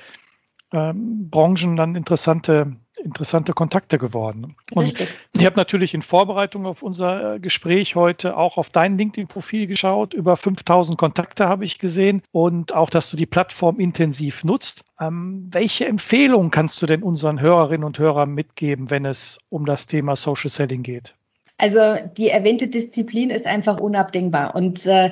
ähm, 0.73 1.29
Branchen 1.29 1.75
dann 1.75 1.95
interessante, 1.95 2.75
interessante 3.01 3.53
Kontakte 3.53 3.97
geworden. 3.97 4.55
Und 4.71 4.85
Richtig. 4.85 5.07
ich 5.33 5.45
habe 5.45 5.55
natürlich 5.55 5.93
in 5.93 6.01
Vorbereitung 6.01 6.65
auf 6.65 6.81
unser 6.81 7.35
äh, 7.35 7.39
Gespräch 7.39 7.95
heute 7.95 8.35
auch 8.35 8.57
auf 8.57 8.71
dein 8.71 8.97
LinkedIn-Profil 8.97 9.67
geschaut. 9.67 10.13
Über 10.13 10.35
5000 10.35 10.97
Kontakte 10.97 11.47
habe 11.47 11.63
ich 11.63 11.77
gesehen 11.77 12.23
und 12.31 12.73
auch, 12.73 12.89
dass 12.89 13.11
du 13.11 13.17
die 13.17 13.27
Plattform 13.27 13.79
intensiv 13.79 14.43
nutzt. 14.43 14.83
Ähm, 14.99 15.47
welche 15.51 15.85
Empfehlungen 15.85 16.49
kannst 16.49 16.81
du 16.81 16.87
denn 16.87 17.03
unseren 17.03 17.39
Hörerinnen 17.39 17.85
und 17.85 17.99
Hörern 17.99 18.31
mitgeben, 18.31 18.89
wenn 18.89 19.05
es 19.05 19.37
um 19.49 19.65
das 19.65 19.85
Thema 19.85 20.15
Social 20.15 20.49
Selling 20.49 20.81
geht? 20.81 21.15
Also 21.63 21.95
die 22.17 22.27
erwähnte 22.27 22.67
Disziplin 22.67 23.29
ist 23.29 23.45
einfach 23.45 23.79
unabdingbar. 23.79 24.53
Und 24.53 24.85
äh, 24.85 25.11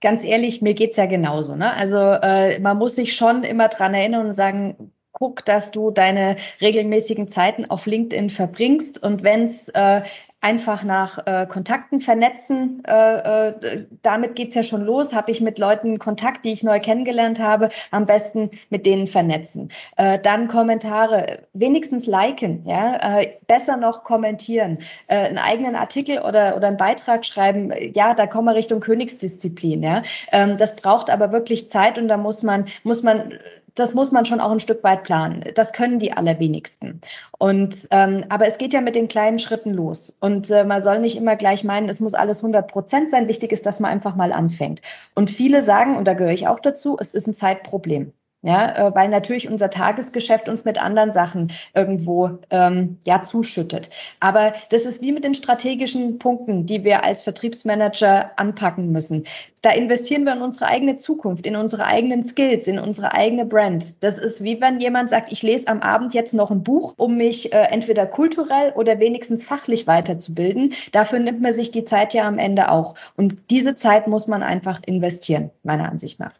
ganz 0.00 0.22
ehrlich, 0.22 0.62
mir 0.62 0.74
geht's 0.74 0.96
ja 0.96 1.06
genauso. 1.06 1.56
Ne? 1.56 1.74
Also 1.74 1.96
äh, 1.96 2.60
man 2.60 2.78
muss 2.78 2.94
sich 2.94 3.16
schon 3.16 3.42
immer 3.42 3.66
dran 3.66 3.92
erinnern 3.92 4.28
und 4.28 4.36
sagen, 4.36 4.92
guck, 5.10 5.44
dass 5.44 5.72
du 5.72 5.90
deine 5.90 6.36
regelmäßigen 6.60 7.26
Zeiten 7.26 7.68
auf 7.68 7.86
LinkedIn 7.86 8.30
verbringst. 8.30 9.02
Und 9.02 9.24
wenn 9.24 9.42
es 9.42 9.68
äh, 9.70 10.02
einfach 10.40 10.84
nach 10.84 11.26
äh, 11.26 11.46
Kontakten 11.46 12.00
vernetzen. 12.00 12.82
Äh, 12.86 13.48
äh, 13.48 13.86
damit 14.02 14.36
geht's 14.36 14.54
ja 14.54 14.62
schon 14.62 14.82
los. 14.82 15.12
Habe 15.12 15.30
ich 15.30 15.40
mit 15.40 15.58
Leuten 15.58 15.98
Kontakt, 15.98 16.44
die 16.44 16.52
ich 16.52 16.62
neu 16.62 16.80
kennengelernt 16.80 17.40
habe, 17.40 17.68
am 17.90 18.06
besten 18.06 18.50
mit 18.70 18.86
denen 18.86 19.06
vernetzen. 19.06 19.70
Äh, 19.96 20.18
dann 20.18 20.48
Kommentare, 20.48 21.46
wenigstens 21.52 22.06
liken, 22.06 22.64
ja, 22.66 23.20
äh, 23.20 23.34
besser 23.46 23.76
noch 23.76 24.02
kommentieren, 24.02 24.78
äh, 25.08 25.16
einen 25.16 25.38
eigenen 25.38 25.76
Artikel 25.76 26.20
oder, 26.20 26.56
oder 26.56 26.68
einen 26.68 26.78
Beitrag 26.78 27.26
schreiben, 27.26 27.72
ja, 27.92 28.14
da 28.14 28.26
kommen 28.26 28.46
wir 28.46 28.54
Richtung 28.54 28.80
Königsdisziplin, 28.80 29.82
ja. 29.82 30.02
Ähm, 30.32 30.56
das 30.56 30.76
braucht 30.76 31.10
aber 31.10 31.32
wirklich 31.32 31.68
Zeit 31.68 31.98
und 31.98 32.08
da 32.08 32.16
muss 32.16 32.42
man, 32.42 32.66
muss 32.82 33.02
man 33.02 33.34
das 33.74 33.94
muss 33.94 34.12
man 34.12 34.24
schon 34.24 34.40
auch 34.40 34.50
ein 34.50 34.60
Stück 34.60 34.82
weit 34.84 35.04
planen. 35.04 35.44
Das 35.54 35.72
können 35.72 35.98
die 35.98 36.12
allerwenigsten. 36.12 37.00
Und 37.38 37.88
ähm, 37.90 38.24
aber 38.28 38.46
es 38.46 38.58
geht 38.58 38.72
ja 38.72 38.80
mit 38.80 38.94
den 38.94 39.08
kleinen 39.08 39.38
Schritten 39.38 39.72
los. 39.72 40.16
Und 40.20 40.50
äh, 40.50 40.64
man 40.64 40.82
soll 40.82 41.00
nicht 41.00 41.16
immer 41.16 41.36
gleich 41.36 41.64
meinen, 41.64 41.88
es 41.88 42.00
muss 42.00 42.14
alles 42.14 42.38
100 42.38 42.70
Prozent 42.70 43.10
sein. 43.10 43.28
Wichtig 43.28 43.52
ist, 43.52 43.66
dass 43.66 43.80
man 43.80 43.90
einfach 43.90 44.16
mal 44.16 44.32
anfängt. 44.32 44.82
Und 45.14 45.30
viele 45.30 45.62
sagen, 45.62 45.96
und 45.96 46.04
da 46.06 46.14
gehöre 46.14 46.32
ich 46.32 46.48
auch 46.48 46.60
dazu, 46.60 46.96
es 47.00 47.12
ist 47.12 47.26
ein 47.26 47.34
Zeitproblem. 47.34 48.12
Ja, 48.42 48.88
äh, 48.88 48.94
weil 48.94 49.10
natürlich 49.10 49.50
unser 49.50 49.68
Tagesgeschäft 49.68 50.48
uns 50.48 50.64
mit 50.64 50.82
anderen 50.82 51.12
Sachen 51.12 51.52
irgendwo 51.74 52.38
ähm, 52.48 52.98
ja 53.04 53.22
zuschüttet. 53.22 53.90
Aber 54.18 54.54
das 54.70 54.86
ist 54.86 55.02
wie 55.02 55.12
mit 55.12 55.24
den 55.24 55.34
strategischen 55.34 56.18
Punkten, 56.18 56.64
die 56.64 56.82
wir 56.82 57.04
als 57.04 57.22
Vertriebsmanager 57.22 58.30
anpacken 58.36 58.92
müssen. 58.92 59.26
Da 59.60 59.72
investieren 59.72 60.24
wir 60.24 60.32
in 60.32 60.40
unsere 60.40 60.68
eigene 60.68 60.96
Zukunft, 60.96 61.44
in 61.44 61.54
unsere 61.54 61.84
eigenen 61.84 62.26
Skills, 62.26 62.66
in 62.66 62.78
unsere 62.78 63.12
eigene 63.12 63.44
Brand. 63.44 64.02
Das 64.02 64.16
ist 64.16 64.42
wie 64.42 64.58
wenn 64.58 64.80
jemand 64.80 65.10
sagt, 65.10 65.30
ich 65.30 65.42
lese 65.42 65.68
am 65.68 65.82
Abend 65.82 66.14
jetzt 66.14 66.32
noch 66.32 66.50
ein 66.50 66.62
Buch, 66.62 66.94
um 66.96 67.18
mich 67.18 67.52
äh, 67.52 67.58
entweder 67.64 68.06
kulturell 68.06 68.72
oder 68.74 69.00
wenigstens 69.00 69.44
fachlich 69.44 69.86
weiterzubilden. 69.86 70.72
Dafür 70.92 71.18
nimmt 71.18 71.42
man 71.42 71.52
sich 71.52 71.72
die 71.72 71.84
Zeit 71.84 72.14
ja 72.14 72.26
am 72.26 72.38
Ende 72.38 72.70
auch. 72.70 72.94
Und 73.18 73.50
diese 73.50 73.76
Zeit 73.76 74.06
muss 74.06 74.26
man 74.26 74.42
einfach 74.42 74.80
investieren, 74.86 75.50
meiner 75.62 75.90
Ansicht 75.90 76.20
nach. 76.20 76.32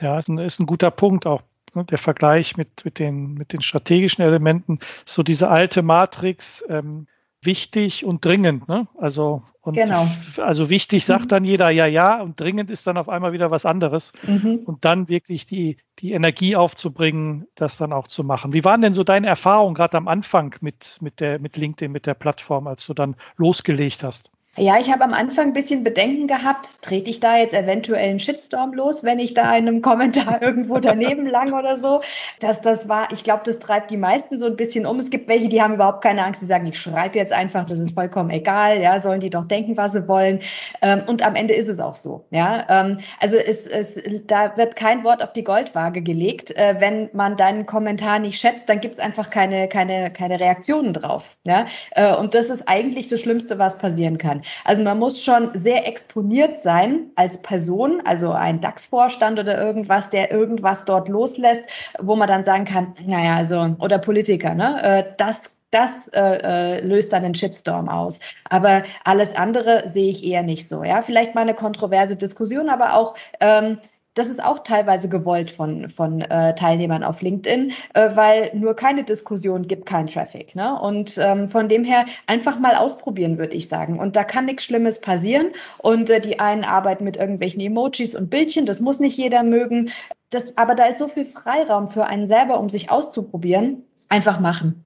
Ja, 0.00 0.18
ist 0.18 0.28
ein, 0.28 0.38
ist 0.38 0.60
ein 0.60 0.66
guter 0.66 0.90
Punkt 0.90 1.26
auch. 1.26 1.42
Ne, 1.74 1.84
der 1.84 1.98
Vergleich 1.98 2.56
mit, 2.56 2.84
mit, 2.84 2.98
den, 2.98 3.34
mit 3.34 3.52
den 3.52 3.60
strategischen 3.60 4.24
Elementen, 4.24 4.78
so 5.04 5.24
diese 5.24 5.48
alte 5.48 5.82
Matrix, 5.82 6.64
ähm, 6.68 7.08
wichtig 7.42 8.04
und 8.04 8.24
dringend. 8.24 8.68
Ne? 8.68 8.86
Also, 8.96 9.42
und 9.60 9.74
genau. 9.74 10.06
also 10.36 10.70
wichtig 10.70 11.04
sagt 11.04 11.24
mhm. 11.24 11.28
dann 11.28 11.44
jeder 11.44 11.70
ja, 11.70 11.86
ja, 11.86 12.20
und 12.20 12.38
dringend 12.40 12.70
ist 12.70 12.86
dann 12.86 12.96
auf 12.96 13.08
einmal 13.08 13.32
wieder 13.32 13.50
was 13.50 13.66
anderes. 13.66 14.12
Mhm. 14.26 14.60
Und 14.64 14.84
dann 14.84 15.08
wirklich 15.08 15.46
die, 15.46 15.78
die 15.98 16.12
Energie 16.12 16.56
aufzubringen, 16.56 17.46
das 17.54 17.76
dann 17.76 17.92
auch 17.92 18.08
zu 18.08 18.24
machen. 18.24 18.52
Wie 18.52 18.64
waren 18.64 18.80
denn 18.80 18.92
so 18.92 19.04
deine 19.04 19.26
Erfahrungen 19.26 19.74
gerade 19.74 19.96
am 19.96 20.08
Anfang 20.08 20.54
mit, 20.60 20.98
mit, 21.00 21.20
der, 21.20 21.38
mit 21.38 21.56
LinkedIn, 21.56 21.90
mit 21.90 22.06
der 22.06 22.14
Plattform, 22.14 22.66
als 22.66 22.86
du 22.86 22.94
dann 22.94 23.16
losgelegt 23.36 24.02
hast? 24.02 24.30
Ja, 24.56 24.78
ich 24.78 24.92
habe 24.92 25.02
am 25.02 25.14
Anfang 25.14 25.48
ein 25.48 25.52
bisschen 25.52 25.82
Bedenken 25.82 26.28
gehabt, 26.28 26.80
trete 26.80 27.10
ich 27.10 27.18
da 27.18 27.36
jetzt 27.36 27.54
eventuell 27.54 28.08
einen 28.08 28.20
Shitstorm 28.20 28.72
los, 28.72 29.02
wenn 29.02 29.18
ich 29.18 29.34
da 29.34 29.56
in 29.56 29.66
einem 29.66 29.82
Kommentar 29.82 30.40
irgendwo 30.42 30.78
daneben 30.78 31.26
lang 31.26 31.52
oder 31.52 31.76
so. 31.76 32.02
Dass 32.38 32.60
das 32.60 32.88
war, 32.88 33.10
ich 33.12 33.24
glaube, 33.24 33.42
das 33.44 33.58
treibt 33.58 33.90
die 33.90 33.96
meisten 33.96 34.38
so 34.38 34.46
ein 34.46 34.54
bisschen 34.54 34.86
um. 34.86 35.00
Es 35.00 35.10
gibt 35.10 35.26
welche, 35.26 35.48
die 35.48 35.60
haben 35.60 35.74
überhaupt 35.74 36.02
keine 36.02 36.24
Angst, 36.24 36.40
die 36.40 36.46
sagen, 36.46 36.66
ich 36.66 36.78
schreibe 36.78 37.18
jetzt 37.18 37.32
einfach, 37.32 37.66
das 37.66 37.80
ist 37.80 37.94
vollkommen 37.94 38.30
egal, 38.30 38.80
ja, 38.80 39.00
sollen 39.00 39.18
die 39.18 39.30
doch 39.30 39.44
denken, 39.44 39.76
was 39.76 39.92
sie 39.92 40.06
wollen. 40.06 40.38
Ähm, 40.82 41.02
und 41.08 41.26
am 41.26 41.34
Ende 41.34 41.54
ist 41.54 41.68
es 41.68 41.80
auch 41.80 41.96
so. 41.96 42.24
Ja, 42.30 42.64
ähm, 42.68 42.98
also 43.18 43.36
es, 43.36 43.66
es, 43.66 43.88
da 44.28 44.56
wird 44.56 44.76
kein 44.76 45.02
Wort 45.02 45.24
auf 45.24 45.32
die 45.32 45.42
Goldwaage 45.42 46.00
gelegt. 46.00 46.56
Äh, 46.56 46.76
wenn 46.78 47.10
man 47.12 47.36
deinen 47.36 47.66
Kommentar 47.66 48.20
nicht 48.20 48.38
schätzt, 48.38 48.68
dann 48.68 48.78
gibt 48.78 48.94
es 48.94 49.00
einfach 49.00 49.30
keine, 49.30 49.66
keine, 49.66 50.12
keine 50.12 50.38
Reaktionen 50.38 50.92
drauf. 50.92 51.24
Ja, 51.42 51.66
äh, 51.90 52.14
und 52.14 52.34
das 52.34 52.50
ist 52.50 52.68
eigentlich 52.68 53.08
das 53.08 53.18
Schlimmste, 53.20 53.58
was 53.58 53.78
passieren 53.78 54.16
kann. 54.16 54.42
Also 54.64 54.82
man 54.82 54.98
muss 54.98 55.22
schon 55.22 55.50
sehr 55.54 55.86
exponiert 55.86 56.60
sein 56.60 57.10
als 57.16 57.40
Person, 57.42 58.02
also 58.04 58.32
ein 58.32 58.60
DAX-Vorstand 58.60 59.38
oder 59.38 59.60
irgendwas, 59.60 60.10
der 60.10 60.30
irgendwas 60.30 60.84
dort 60.84 61.08
loslässt, 61.08 61.62
wo 62.00 62.16
man 62.16 62.28
dann 62.28 62.44
sagen 62.44 62.64
kann, 62.64 62.94
naja, 63.06 63.36
also, 63.36 63.76
oder 63.78 63.98
Politiker, 63.98 64.54
ne, 64.54 64.82
äh, 64.82 65.04
das 65.16 65.42
das 65.74 66.06
äh, 66.08 66.20
äh, 66.20 66.80
löst 66.86 67.12
dann 67.12 67.24
einen 67.24 67.34
Shitstorm 67.34 67.88
aus. 67.88 68.20
Aber 68.48 68.84
alles 69.02 69.34
andere 69.34 69.88
sehe 69.92 70.08
ich 70.08 70.22
eher 70.22 70.44
nicht 70.44 70.68
so. 70.68 70.84
Ja, 70.84 71.02
vielleicht 71.02 71.34
mal 71.34 71.40
eine 71.40 71.54
kontroverse 71.54 72.14
Diskussion, 72.14 72.70
aber 72.70 72.94
auch 72.94 73.16
ähm, 73.40 73.78
das 74.14 74.28
ist 74.28 74.42
auch 74.42 74.62
teilweise 74.62 75.08
gewollt 75.08 75.50
von, 75.50 75.88
von 75.88 76.20
äh, 76.20 76.54
Teilnehmern 76.54 77.02
auf 77.02 77.20
LinkedIn, 77.20 77.72
äh, 77.94 78.10
weil 78.14 78.52
nur 78.54 78.74
keine 78.74 79.04
Diskussion 79.04 79.66
gibt 79.66 79.86
keinen 79.86 80.08
Traffic. 80.08 80.54
Ne? 80.54 80.80
Und 80.80 81.18
ähm, 81.18 81.48
von 81.48 81.68
dem 81.68 81.84
her 81.84 82.06
einfach 82.26 82.58
mal 82.58 82.76
ausprobieren, 82.76 83.38
würde 83.38 83.56
ich 83.56 83.68
sagen. 83.68 83.98
Und 83.98 84.16
da 84.16 84.24
kann 84.24 84.46
nichts 84.46 84.64
Schlimmes 84.64 85.00
passieren. 85.00 85.48
Und 85.78 86.10
äh, 86.10 86.20
die 86.20 86.38
einen 86.38 86.64
arbeiten 86.64 87.04
mit 87.04 87.16
irgendwelchen 87.16 87.60
Emojis 87.60 88.14
und 88.14 88.30
Bildchen, 88.30 88.66
das 88.66 88.80
muss 88.80 89.00
nicht 89.00 89.16
jeder 89.16 89.42
mögen. 89.42 89.90
Das, 90.30 90.56
aber 90.56 90.74
da 90.74 90.86
ist 90.86 90.98
so 90.98 91.08
viel 91.08 91.26
Freiraum 91.26 91.88
für 91.88 92.06
einen 92.06 92.28
selber, 92.28 92.58
um 92.60 92.68
sich 92.68 92.90
auszuprobieren. 92.90 93.84
Einfach 94.08 94.38
machen. 94.38 94.84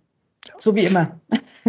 So 0.58 0.74
wie 0.74 0.84
immer. 0.84 1.20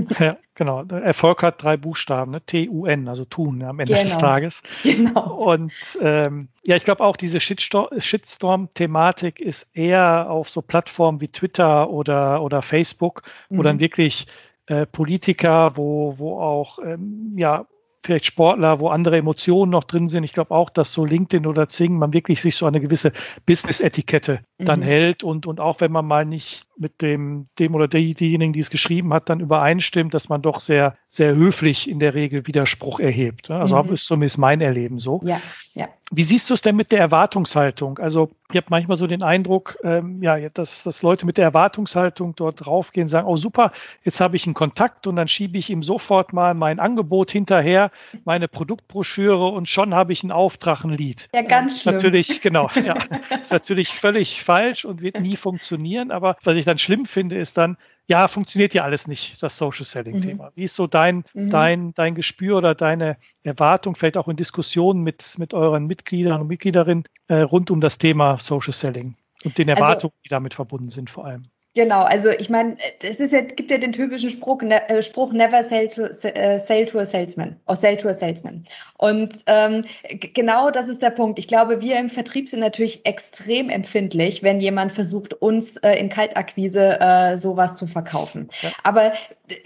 Ja, 0.20 0.38
genau. 0.56 0.84
Erfolg 0.84 1.44
hat 1.44 1.64
drei 1.64 1.78
Buchstaben, 1.78 2.32
ne? 2.32 2.42
T-U-N, 2.42 3.08
also 3.08 3.26
tun 3.26 3.64
am 3.64 3.80
Ende 3.80 3.94
genau. 3.94 4.06
des 4.06 4.18
Tages. 4.18 4.64
Genau. 4.84 5.36
Und 5.36 5.74
ähm, 6.02 6.50
ja, 6.64 6.76
ich 6.76 6.84
glaube 6.84 7.04
auch 7.04 7.18
diese 7.18 7.40
Shitstorm-Thematik 7.40 9.40
ist 9.40 9.70
eher 9.74 10.30
auf 10.30 10.50
so 10.50 10.62
Plattformen 10.62 11.22
wie 11.22 11.30
Twitter 11.30 11.90
oder, 11.90 12.42
oder 12.42 12.62
Facebook, 12.62 13.24
wo 13.50 13.58
mhm. 13.58 13.64
dann 13.64 13.80
wirklich 13.80 14.28
äh, 14.68 14.86
Politiker, 14.86 15.78
wo, 15.78 16.18
wo 16.18 16.40
auch 16.40 16.80
ähm, 16.80 17.34
ja, 17.36 17.66
vielleicht 18.04 18.26
Sportler, 18.26 18.80
wo 18.80 18.90
andere 18.90 19.18
Emotionen 19.18 19.72
noch 19.72 19.84
drin 19.84 20.08
sind. 20.08 20.24
Ich 20.24 20.34
glaube 20.34 20.52
auch, 20.52 20.70
dass 20.70 20.94
so 20.94 21.06
LinkedIn 21.06 21.46
oder 21.46 21.68
Zing 21.68 21.98
man 21.98 22.14
wirklich 22.14 22.42
sich 22.42 22.56
so 22.56 22.66
eine 22.66 22.80
gewisse 22.80 23.12
Business-Etikette 23.46 24.42
dann 24.58 24.80
mhm. 24.80 24.84
hält 24.84 25.24
und, 25.24 25.46
und 25.46 25.60
auch 25.60 25.82
wenn 25.82 25.92
man 25.92 26.06
mal 26.06 26.26
nicht 26.26 26.66
mit 26.78 27.02
dem, 27.02 27.46
dem 27.60 27.76
oder 27.76 27.88
die, 27.88 28.14
diejenigen, 28.14 28.54
die 28.54 28.62
es 28.62 28.70
geschrieben 28.70 29.14
hat, 29.14 29.30
dann 29.30 29.42
übereinstimmt, 29.42 30.14
dass 30.14 30.30
man 30.30 30.42
doch 30.42 30.62
sehr, 30.62 30.98
sehr 31.12 31.36
höflich 31.36 31.90
in 31.90 32.00
der 32.00 32.14
Regel 32.14 32.46
Widerspruch 32.46 33.00
erhebt. 33.00 33.50
Also 33.50 33.82
mhm. 33.82 33.94
ist 33.94 34.06
zumindest 34.06 34.38
mein 34.38 34.62
Erleben 34.62 35.00
so. 35.00 35.20
Ja, 35.24 35.42
ja. 35.74 35.88
Wie 36.12 36.24
siehst 36.24 36.50
du 36.50 36.54
es 36.54 36.62
denn 36.62 36.76
mit 36.76 36.92
der 36.92 37.00
Erwartungshaltung? 37.00 37.98
Also 37.98 38.30
ich 38.52 38.58
habe 38.58 38.68
manchmal 38.70 38.96
so 38.96 39.08
den 39.08 39.24
Eindruck, 39.24 39.78
ähm, 39.84 40.22
ja, 40.22 40.38
dass, 40.50 40.84
dass 40.84 41.02
Leute 41.02 41.26
mit 41.26 41.38
der 41.38 41.46
Erwartungshaltung 41.46 42.36
dort 42.36 42.64
draufgehen, 42.66 43.08
sagen, 43.08 43.28
oh 43.28 43.38
super, 43.38 43.72
jetzt 44.04 44.22
habe 44.22 44.36
ich 44.36 44.46
einen 44.46 44.54
Kontakt 44.54 45.08
und 45.08 45.16
dann 45.16 45.28
schiebe 45.28 45.58
ich 45.58 45.72
ihm 45.72 45.82
sofort 45.82 46.32
mal 46.32 46.54
mein 46.54 46.80
Angebot 46.80 47.32
hinterher, 47.32 47.90
meine 48.24 48.48
Produktbroschüre 48.48 49.48
und 49.48 49.68
schon 49.68 49.96
habe 49.96 50.14
ich 50.14 50.22
einen 50.24 50.32
Auftrag, 50.32 50.84
ein 50.84 50.92
Lied. 50.92 51.28
Ja, 51.34 51.42
ganz 51.42 51.82
schön. 51.82 51.94
Natürlich, 51.94 52.42
genau, 52.42 52.70
ja, 52.84 52.96
ist 53.42 53.52
natürlich 53.52 53.90
völlig 53.90 54.44
falsch 54.44 54.86
und 54.86 55.02
wird 55.02 55.20
nie 55.20 55.38
funktionieren. 55.38 56.12
Aber 56.12 56.38
was 56.44 56.56
ich 56.56 56.66
dann 56.66 56.78
schlimm 56.78 57.06
finde, 57.06 57.40
ist 57.40 57.58
dann, 57.58 57.78
ja, 58.10 58.28
funktioniert 58.28 58.74
ja 58.74 58.84
alles 58.84 59.08
nicht, 59.08 59.42
das 59.42 59.56
Social 59.56 59.86
Selling 59.86 60.22
Thema. 60.22 60.46
Mhm. 60.48 60.52
Wie 60.56 60.64
ist 60.64 60.74
so 60.74 60.88
dein, 60.88 61.24
mhm. 61.36 61.52
dein, 61.52 61.94
dein 61.94 62.16
Gespür 62.16 62.58
oder 62.58 62.74
deine 62.74 63.18
Erwartung, 63.44 63.96
vielleicht 63.96 64.18
auch 64.18 64.28
in 64.28 64.36
Diskussionen 64.36 65.04
mit, 65.04 65.36
mit 65.38 65.54
euren 65.54 65.86
Mitgliedern 65.86 66.42
und 66.42 66.48
Mitgliederinnen 66.48 67.04
äh, 67.28 67.36
rund 67.36 67.70
um 67.70 67.82
das 67.82 68.00
Thema 68.00 68.40
Social 68.40 68.74
Selling 68.74 69.16
und 69.44 69.60
den 69.60 69.70
also 69.70 69.84
Erwartungen, 69.84 70.12
also, 70.14 70.22
die 70.26 70.30
damit 70.30 70.56
verbunden 70.56 70.90
sind 70.90 71.12
vor 71.12 71.28
allem? 71.28 71.44
Genau, 71.76 72.02
also 72.02 72.30
ich 72.32 72.50
meine, 72.50 72.78
es 73.02 73.20
ist 73.20 73.32
ja, 73.32 73.42
gibt 73.42 73.70
ja 73.70 73.78
den 73.78 73.92
typischen 73.92 74.32
Spruch, 74.32 74.64
ne, 74.64 74.90
äh, 74.90 75.04
Spruch 75.04 75.32
never 75.32 75.64
sell 75.64 75.88
to, 75.88 76.06
äh, 76.06 76.58
sell 76.58 76.86
to 76.86 76.98
a 76.98 77.06
salesman 77.06 77.60
or 77.68 77.76
sell 77.76 77.96
to 77.96 78.10
a 78.10 78.14
salesman. 78.14 78.66
Und 78.98 79.36
ähm, 79.46 79.86
genau 80.34 80.72
das 80.72 80.88
ist 80.88 81.04
der 81.04 81.12
Punkt. 81.12 81.38
Ich 81.38 81.48
glaube, 81.48 81.82
wir 81.82 82.00
im 82.00 82.10
Vertrieb 82.10 82.50
sind 82.50 82.62
natürlich 82.62 83.06
extrem 83.06 83.70
empfindlich, 83.70 84.42
wenn 84.42 84.60
jemand 84.60 84.94
versucht, 84.94 85.36
uns 85.36 85.78
äh, 85.78 85.94
in 85.94 86.10
Kaltakquise 86.10 87.00
äh, 87.00 87.38
sowas 87.38 87.76
zu 87.76 87.86
verkaufen. 87.86 88.50
Ja. 88.62 88.72
Aber 88.84 89.14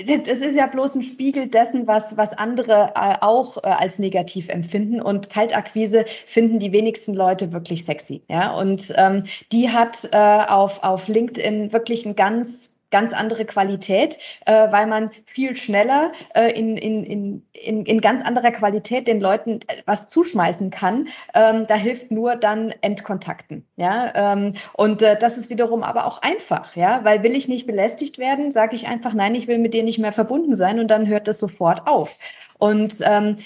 das 0.05 0.37
ist 0.37 0.55
ja 0.55 0.67
bloß 0.67 0.95
ein 0.95 1.03
Spiegel 1.03 1.47
dessen, 1.47 1.87
was, 1.87 2.15
was 2.17 2.33
andere 2.33 2.93
äh, 2.95 3.15
auch 3.21 3.57
äh, 3.57 3.67
als 3.67 3.99
negativ 3.99 4.49
empfinden. 4.49 5.01
Und 5.01 5.29
Kaltakquise 5.29 6.05
finden 6.25 6.59
die 6.59 6.71
wenigsten 6.71 7.13
Leute 7.13 7.51
wirklich 7.51 7.85
sexy. 7.85 8.23
Ja? 8.29 8.55
Und 8.55 8.93
ähm, 8.95 9.23
die 9.51 9.69
hat 9.69 10.09
äh, 10.11 10.17
auf, 10.17 10.83
auf 10.83 11.07
LinkedIn 11.07 11.73
wirklich 11.73 12.05
eine 12.05 12.15
ganz 12.15 12.72
ganz 12.93 13.11
andere 13.11 13.43
Qualität, 13.43 14.19
äh, 14.45 14.71
weil 14.71 14.85
man 14.85 15.09
viel 15.25 15.55
schneller 15.55 16.11
äh, 16.35 16.51
in, 16.51 16.77
in, 16.77 17.03
in, 17.03 17.43
in, 17.51 17.85
in 17.85 18.01
ganz 18.01 18.23
anderer 18.23 18.51
Qualität 18.51 19.07
den 19.07 19.19
Leuten 19.19 19.59
äh, 19.67 19.81
was 19.87 20.07
zuschmeißen 20.07 20.69
kann. 20.69 21.07
Ähm, 21.33 21.65
da 21.67 21.73
hilft 21.75 22.11
nur 22.11 22.35
dann 22.35 22.71
Endkontakten. 22.81 23.65
Ja? 23.77 24.33
Ähm, 24.33 24.53
und 24.73 25.01
äh, 25.01 25.17
das 25.19 25.39
ist 25.39 25.49
wiederum 25.49 25.81
aber 25.81 26.05
auch 26.05 26.21
einfach, 26.21 26.75
ja, 26.75 27.03
weil 27.03 27.23
will 27.23 27.35
ich 27.35 27.47
nicht 27.47 27.65
belästigt 27.65 28.19
werden, 28.19 28.51
sage 28.51 28.75
ich 28.75 28.87
einfach, 28.87 29.13
nein, 29.13 29.33
ich 29.33 29.47
will 29.47 29.57
mit 29.57 29.73
dir 29.73 29.83
nicht 29.83 29.97
mehr 29.97 30.13
verbunden 30.13 30.55
sein 30.55 30.79
und 30.79 30.89
dann 30.89 31.07
hört 31.07 31.27
das 31.27 31.39
sofort 31.39 31.87
auf. 31.87 32.15
Und 32.59 32.97
ähm, 33.01 33.37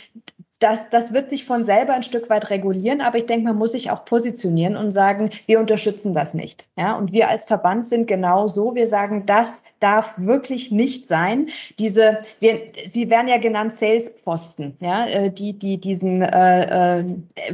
das, 0.59 0.89
das 0.89 1.13
wird 1.13 1.29
sich 1.29 1.45
von 1.45 1.65
selber 1.65 1.93
ein 1.93 2.01
Stück 2.01 2.31
weit 2.31 2.49
regulieren, 2.49 2.99
aber 3.01 3.19
ich 3.19 3.27
denke, 3.27 3.45
man 3.45 3.57
muss 3.57 3.73
sich 3.73 3.91
auch 3.91 4.05
positionieren 4.05 4.75
und 4.75 4.91
sagen, 4.91 5.29
wir 5.45 5.59
unterstützen 5.59 6.13
das 6.13 6.33
nicht. 6.33 6.69
Ja, 6.75 6.97
und 6.97 7.11
wir 7.11 7.29
als 7.29 7.45
Verband 7.45 7.87
sind 7.87 8.07
genau 8.07 8.47
so. 8.47 8.73
Wir 8.73 8.87
sagen, 8.87 9.27
das 9.27 9.63
darf 9.79 10.15
wirklich 10.17 10.71
nicht 10.71 11.09
sein. 11.09 11.49
Diese, 11.77 12.19
wir, 12.39 12.59
sie 12.91 13.09
werden 13.11 13.27
ja 13.27 13.37
genannt 13.37 13.73
Salesposten, 13.73 14.75
ja, 14.79 15.05
äh, 15.05 15.29
die, 15.29 15.53
die 15.53 15.77
diesen 15.77 16.23
äh, 16.23 17.01
äh, 17.01 17.05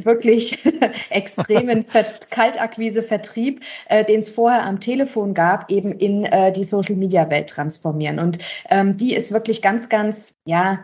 wirklich 0.05 0.63
extremen 1.09 1.85
Kaltakquise-Vertrieb, 2.29 3.61
äh, 3.89 4.05
den 4.05 4.19
es 4.19 4.29
vorher 4.29 4.65
am 4.65 4.79
Telefon 4.79 5.33
gab, 5.33 5.69
eben 5.69 5.91
in 5.91 6.23
äh, 6.23 6.53
die 6.53 6.63
Social-Media-Welt 6.63 7.49
transformieren. 7.49 8.19
Und 8.19 8.37
ähm, 8.69 8.95
die 8.95 9.13
ist 9.13 9.33
wirklich 9.33 9.61
ganz, 9.61 9.89
ganz, 9.89 10.33
ja, 10.45 10.79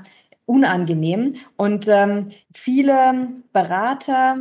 unangenehm. 0.49 1.35
Und 1.57 1.87
ähm, 1.87 2.29
viele 2.53 3.29
Berater, 3.53 4.37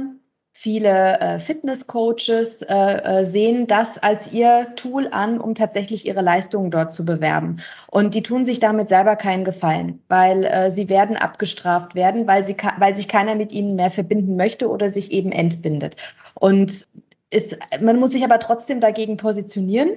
viele 0.52 1.20
äh, 1.20 1.38
Fitnesscoaches 1.38 2.62
äh, 2.62 2.74
äh, 2.74 3.24
sehen 3.26 3.66
das 3.66 3.98
als 3.98 4.32
ihr 4.32 4.68
Tool 4.74 5.08
an, 5.08 5.38
um 5.38 5.54
tatsächlich 5.54 6.06
ihre 6.06 6.22
Leistungen 6.22 6.70
dort 6.70 6.94
zu 6.94 7.04
bewerben. 7.04 7.58
Und 7.90 8.14
die 8.14 8.22
tun 8.22 8.46
sich 8.46 8.58
damit 8.58 8.88
selber 8.88 9.16
keinen 9.16 9.44
Gefallen, 9.44 10.02
weil 10.08 10.44
äh, 10.44 10.70
sie 10.70 10.88
werden 10.88 11.16
abgestraft 11.16 11.94
werden, 11.94 12.26
weil, 12.26 12.42
sie 12.42 12.56
weil 12.78 12.96
sich 12.96 13.06
keiner 13.06 13.34
mit 13.34 13.52
ihnen 13.52 13.76
mehr 13.76 13.90
verbinden 13.90 14.36
möchte 14.36 14.70
oder 14.70 14.88
sich 14.88 15.12
eben 15.12 15.30
entbindet. 15.30 15.96
Und 16.34 16.86
ist, 17.30 17.58
man 17.82 18.00
muss 18.00 18.12
sich 18.12 18.24
aber 18.24 18.38
trotzdem 18.40 18.80
dagegen 18.80 19.18
positionieren 19.18 19.90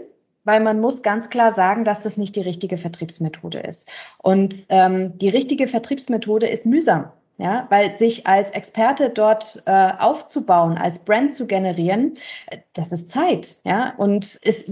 weil 0.43 0.62
man 0.62 0.80
muss 0.80 1.04
ganz 1.04 1.30
klar 1.30 1.54
sagen, 1.54 1.86
dass 1.86 2.01
das 2.01 2.17
nicht 2.17 2.36
die 2.36 2.41
richtige 2.41 2.77
Vertriebsmethode 2.77 3.60
ist. 3.60 3.89
Und 4.17 4.65
ähm, 4.69 5.17
die 5.17 5.30
richtige 5.30 5.67
Vertriebsmethode 5.67 6.47
ist 6.47 6.65
mühsam. 6.65 7.12
Ja, 7.38 7.65
weil 7.69 7.97
sich 7.97 8.27
als 8.27 8.51
Experte 8.51 9.10
dort 9.10 9.63
äh, 9.65 9.71
aufzubauen, 9.97 10.77
als 10.77 10.99
Brand 10.99 11.34
zu 11.34 11.47
generieren, 11.47 12.17
äh, 12.45 12.60
das 12.73 12.91
ist 12.91 13.10
Zeit. 13.10 13.58
Ja, 13.63 13.95
und 13.97 14.38
es 14.43 14.71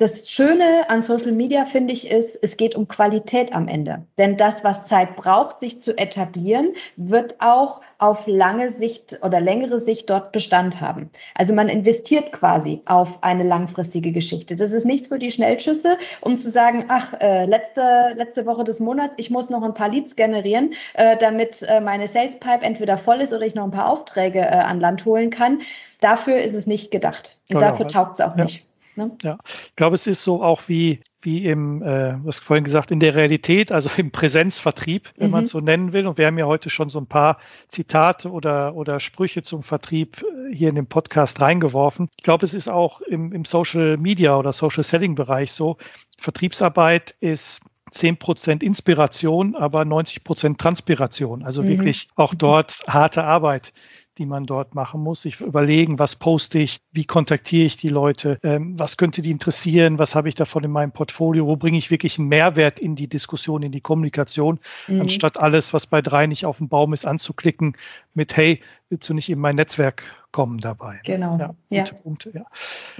das 0.00 0.30
Schöne 0.30 0.88
an 0.88 1.02
Social 1.02 1.32
Media, 1.32 1.66
finde 1.66 1.92
ich, 1.92 2.10
ist, 2.10 2.38
es 2.40 2.56
geht 2.56 2.74
um 2.74 2.88
Qualität 2.88 3.52
am 3.52 3.68
Ende. 3.68 4.06
Denn 4.16 4.38
das, 4.38 4.64
was 4.64 4.86
Zeit 4.86 5.14
braucht, 5.14 5.60
sich 5.60 5.78
zu 5.82 5.96
etablieren, 5.96 6.72
wird 6.96 7.36
auch 7.40 7.82
auf 7.98 8.26
lange 8.26 8.70
Sicht 8.70 9.18
oder 9.22 9.40
längere 9.40 9.78
Sicht 9.78 10.08
dort 10.08 10.32
Bestand 10.32 10.80
haben. 10.80 11.10
Also 11.34 11.52
man 11.52 11.68
investiert 11.68 12.32
quasi 12.32 12.80
auf 12.86 13.22
eine 13.22 13.44
langfristige 13.44 14.10
Geschichte. 14.10 14.56
Das 14.56 14.72
ist 14.72 14.86
nichts 14.86 15.08
für 15.08 15.18
die 15.18 15.30
Schnellschüsse, 15.30 15.98
um 16.22 16.38
zu 16.38 16.50
sagen, 16.50 16.86
ach, 16.88 17.12
äh, 17.20 17.44
letzte, 17.44 18.14
letzte 18.16 18.46
Woche 18.46 18.64
des 18.64 18.80
Monats, 18.80 19.16
ich 19.18 19.28
muss 19.28 19.50
noch 19.50 19.62
ein 19.62 19.74
paar 19.74 19.90
Leads 19.90 20.16
generieren, 20.16 20.72
äh, 20.94 21.18
damit 21.18 21.60
äh, 21.60 21.82
meine 21.82 22.08
Sales 22.08 22.40
Pipe 22.40 22.64
entweder 22.64 22.96
voll 22.96 23.20
ist 23.20 23.34
oder 23.34 23.44
ich 23.44 23.54
noch 23.54 23.64
ein 23.64 23.70
paar 23.70 23.90
Aufträge 23.90 24.38
äh, 24.38 24.44
an 24.44 24.80
Land 24.80 25.04
holen 25.04 25.28
kann. 25.28 25.58
Dafür 26.00 26.40
ist 26.40 26.54
es 26.54 26.66
nicht 26.66 26.90
gedacht. 26.90 27.40
Und 27.50 27.58
genau. 27.58 27.70
dafür 27.70 27.86
taugt 27.86 28.14
es 28.14 28.20
auch 28.22 28.34
ja. 28.38 28.44
nicht. 28.44 28.69
Ne? 29.00 29.16
Ja, 29.22 29.38
ich 29.44 29.76
glaube, 29.76 29.94
es 29.94 30.06
ist 30.06 30.22
so 30.22 30.42
auch 30.42 30.62
wie, 30.66 31.00
wie 31.22 31.46
im, 31.46 31.82
äh, 31.82 32.14
hast 32.26 32.44
vorhin 32.44 32.64
gesagt, 32.64 32.90
in 32.90 33.00
der 33.00 33.14
Realität, 33.14 33.72
also 33.72 33.88
im 33.96 34.10
Präsenzvertrieb, 34.10 35.10
wenn 35.16 35.28
mhm. 35.28 35.32
man 35.32 35.44
es 35.44 35.50
so 35.50 35.60
nennen 35.60 35.92
will. 35.92 36.06
Und 36.06 36.18
wir 36.18 36.26
haben 36.26 36.38
ja 36.38 36.44
heute 36.44 36.68
schon 36.68 36.90
so 36.90 36.98
ein 36.98 37.06
paar 37.06 37.38
Zitate 37.68 38.30
oder, 38.30 38.74
oder 38.74 39.00
Sprüche 39.00 39.42
zum 39.42 39.62
Vertrieb 39.62 40.22
äh, 40.22 40.54
hier 40.54 40.68
in 40.68 40.74
den 40.74 40.86
Podcast 40.86 41.40
reingeworfen. 41.40 42.10
Ich 42.18 42.24
glaube, 42.24 42.44
es 42.44 42.52
ist 42.52 42.68
auch 42.68 43.00
im, 43.00 43.32
im 43.32 43.44
Social 43.46 43.96
Media 43.96 44.36
oder 44.36 44.52
Social 44.52 44.84
Selling 44.84 45.14
Bereich 45.14 45.52
so. 45.52 45.78
Vertriebsarbeit 46.18 47.14
ist 47.20 47.62
10% 47.92 48.62
Inspiration, 48.62 49.56
aber 49.56 49.82
90% 49.82 50.58
Transpiration. 50.58 51.42
Also 51.42 51.62
mhm. 51.62 51.68
wirklich 51.68 52.08
auch 52.16 52.34
dort 52.34 52.80
harte 52.86 53.24
Arbeit 53.24 53.72
die 54.20 54.26
man 54.26 54.44
dort 54.44 54.74
machen 54.74 55.02
muss. 55.02 55.22
Sich 55.22 55.40
überlegen, 55.40 55.98
was 55.98 56.14
poste 56.14 56.58
ich, 56.58 56.78
wie 56.92 57.06
kontaktiere 57.06 57.64
ich 57.64 57.76
die 57.76 57.88
Leute, 57.88 58.38
ähm, 58.42 58.78
was 58.78 58.98
könnte 58.98 59.22
die 59.22 59.30
interessieren, 59.30 59.98
was 59.98 60.14
habe 60.14 60.28
ich 60.28 60.34
davon 60.34 60.62
in 60.62 60.70
meinem 60.70 60.92
Portfolio, 60.92 61.46
wo 61.46 61.56
bringe 61.56 61.78
ich 61.78 61.90
wirklich 61.90 62.18
einen 62.18 62.28
Mehrwert 62.28 62.78
in 62.78 62.96
die 62.96 63.08
Diskussion, 63.08 63.62
in 63.62 63.72
die 63.72 63.80
Kommunikation, 63.80 64.60
mhm. 64.86 65.00
anstatt 65.00 65.38
alles, 65.38 65.72
was 65.72 65.86
bei 65.86 66.02
drei 66.02 66.26
nicht 66.26 66.44
auf 66.44 66.58
dem 66.58 66.68
Baum 66.68 66.92
ist, 66.92 67.06
anzuklicken 67.06 67.76
mit, 68.12 68.36
hey, 68.36 68.60
willst 68.90 69.08
du 69.08 69.14
nicht 69.14 69.30
in 69.30 69.38
mein 69.38 69.56
Netzwerk 69.56 70.02
kommen 70.32 70.58
dabei? 70.58 71.00
Genau. 71.04 71.38
Ja, 71.38 71.54
ja. 71.70 71.84
Punkte, 72.02 72.30
ja. 72.34 72.44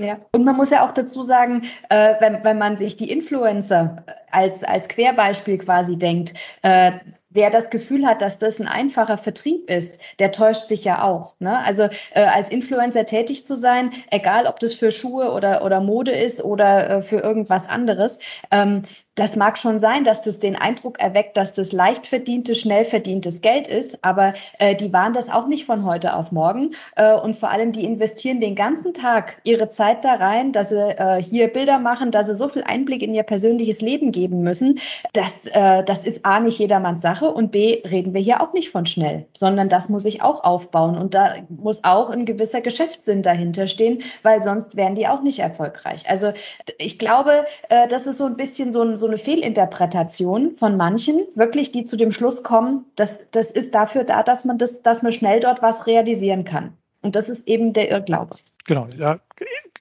ja. 0.02 0.18
Und 0.32 0.44
man 0.44 0.56
muss 0.56 0.70
ja 0.70 0.88
auch 0.88 0.94
dazu 0.94 1.22
sagen, 1.22 1.64
äh, 1.90 2.14
wenn, 2.20 2.42
wenn 2.44 2.58
man 2.58 2.78
sich 2.78 2.96
die 2.96 3.10
Influencer 3.10 4.06
als, 4.30 4.64
als 4.64 4.88
Querbeispiel 4.88 5.58
quasi 5.58 5.98
denkt, 5.98 6.32
äh, 6.62 6.92
wer 7.30 7.50
das 7.50 7.70
Gefühl 7.70 8.06
hat, 8.06 8.22
dass 8.22 8.38
das 8.38 8.60
ein 8.60 8.66
einfacher 8.66 9.16
Vertrieb 9.16 9.70
ist, 9.70 10.00
der 10.18 10.32
täuscht 10.32 10.66
sich 10.66 10.84
ja 10.84 11.02
auch. 11.02 11.34
Ne? 11.38 11.58
Also 11.58 11.84
äh, 12.12 12.22
als 12.22 12.50
Influencer 12.50 13.06
tätig 13.06 13.46
zu 13.46 13.54
sein, 13.56 13.90
egal 14.10 14.46
ob 14.46 14.58
das 14.60 14.74
für 14.74 14.92
Schuhe 14.92 15.32
oder, 15.32 15.64
oder 15.64 15.80
Mode 15.80 16.10
ist 16.10 16.42
oder 16.42 16.90
äh, 16.90 17.02
für 17.02 17.18
irgendwas 17.18 17.68
anderes, 17.68 18.18
ähm, 18.50 18.82
das 19.20 19.36
mag 19.36 19.58
schon 19.58 19.80
sein, 19.80 20.02
dass 20.04 20.22
das 20.22 20.38
den 20.38 20.56
Eindruck 20.56 20.98
erweckt, 20.98 21.36
dass 21.36 21.52
das 21.52 21.72
leicht 21.72 22.06
verdientes, 22.06 22.58
schnell 22.58 22.86
verdientes 22.86 23.42
Geld 23.42 23.68
ist, 23.68 24.02
aber 24.02 24.32
äh, 24.58 24.74
die 24.74 24.94
waren 24.94 25.12
das 25.12 25.28
auch 25.28 25.46
nicht 25.46 25.66
von 25.66 25.84
heute 25.84 26.16
auf 26.16 26.32
morgen. 26.32 26.70
Äh, 26.96 27.14
und 27.16 27.36
vor 27.36 27.50
allem, 27.50 27.72
die 27.72 27.84
investieren 27.84 28.40
den 28.40 28.54
ganzen 28.54 28.94
Tag 28.94 29.36
ihre 29.44 29.68
Zeit 29.68 30.06
da 30.06 30.14
rein, 30.14 30.52
dass 30.52 30.70
sie 30.70 30.96
äh, 30.96 31.22
hier 31.22 31.48
Bilder 31.48 31.78
machen, 31.78 32.12
dass 32.12 32.28
sie 32.28 32.34
so 32.34 32.48
viel 32.48 32.62
Einblick 32.62 33.02
in 33.02 33.14
ihr 33.14 33.22
persönliches 33.22 33.82
Leben 33.82 34.10
geben 34.10 34.42
müssen. 34.42 34.78
Das, 35.12 35.46
äh, 35.52 35.84
das 35.84 36.04
ist 36.04 36.24
A, 36.24 36.40
nicht 36.40 36.58
jedermanns 36.58 37.02
Sache 37.02 37.30
und 37.30 37.52
B, 37.52 37.82
reden 37.84 38.14
wir 38.14 38.22
hier 38.22 38.40
auch 38.40 38.54
nicht 38.54 38.70
von 38.70 38.86
schnell, 38.86 39.26
sondern 39.34 39.68
das 39.68 39.90
muss 39.90 40.06
ich 40.06 40.22
auch 40.22 40.44
aufbauen. 40.44 40.96
Und 40.96 41.12
da 41.12 41.34
muss 41.50 41.84
auch 41.84 42.08
ein 42.08 42.24
gewisser 42.24 42.62
Geschäftssinn 42.62 43.20
dahinter 43.20 43.66
stehen, 43.66 44.02
weil 44.22 44.42
sonst 44.42 44.76
wären 44.76 44.94
die 44.94 45.08
auch 45.08 45.20
nicht 45.20 45.40
erfolgreich. 45.40 46.08
Also 46.08 46.32
ich 46.78 46.98
glaube, 46.98 47.44
äh, 47.68 47.86
das 47.86 48.06
ist 48.06 48.16
so 48.16 48.24
ein 48.24 48.38
bisschen 48.38 48.72
so 48.72 48.80
ein, 48.80 48.96
so 48.96 49.09
eine 49.10 49.18
Fehlinterpretation 49.18 50.56
von 50.56 50.76
manchen, 50.76 51.26
wirklich, 51.34 51.72
die 51.72 51.84
zu 51.84 51.96
dem 51.96 52.12
Schluss 52.12 52.42
kommen, 52.42 52.86
dass 52.96 53.30
das 53.30 53.50
ist 53.50 53.74
dafür 53.74 54.04
da, 54.04 54.22
dass 54.22 54.44
man 54.44 54.58
das, 54.58 54.82
dass 54.82 55.02
man 55.02 55.12
schnell 55.12 55.40
dort 55.40 55.62
was 55.62 55.86
realisieren 55.86 56.44
kann. 56.44 56.76
Und 57.02 57.16
das 57.16 57.28
ist 57.28 57.46
eben 57.48 57.72
der 57.72 57.90
Irrglaube. 57.90 58.36
Genau, 58.66 58.88
ja, 58.96 59.20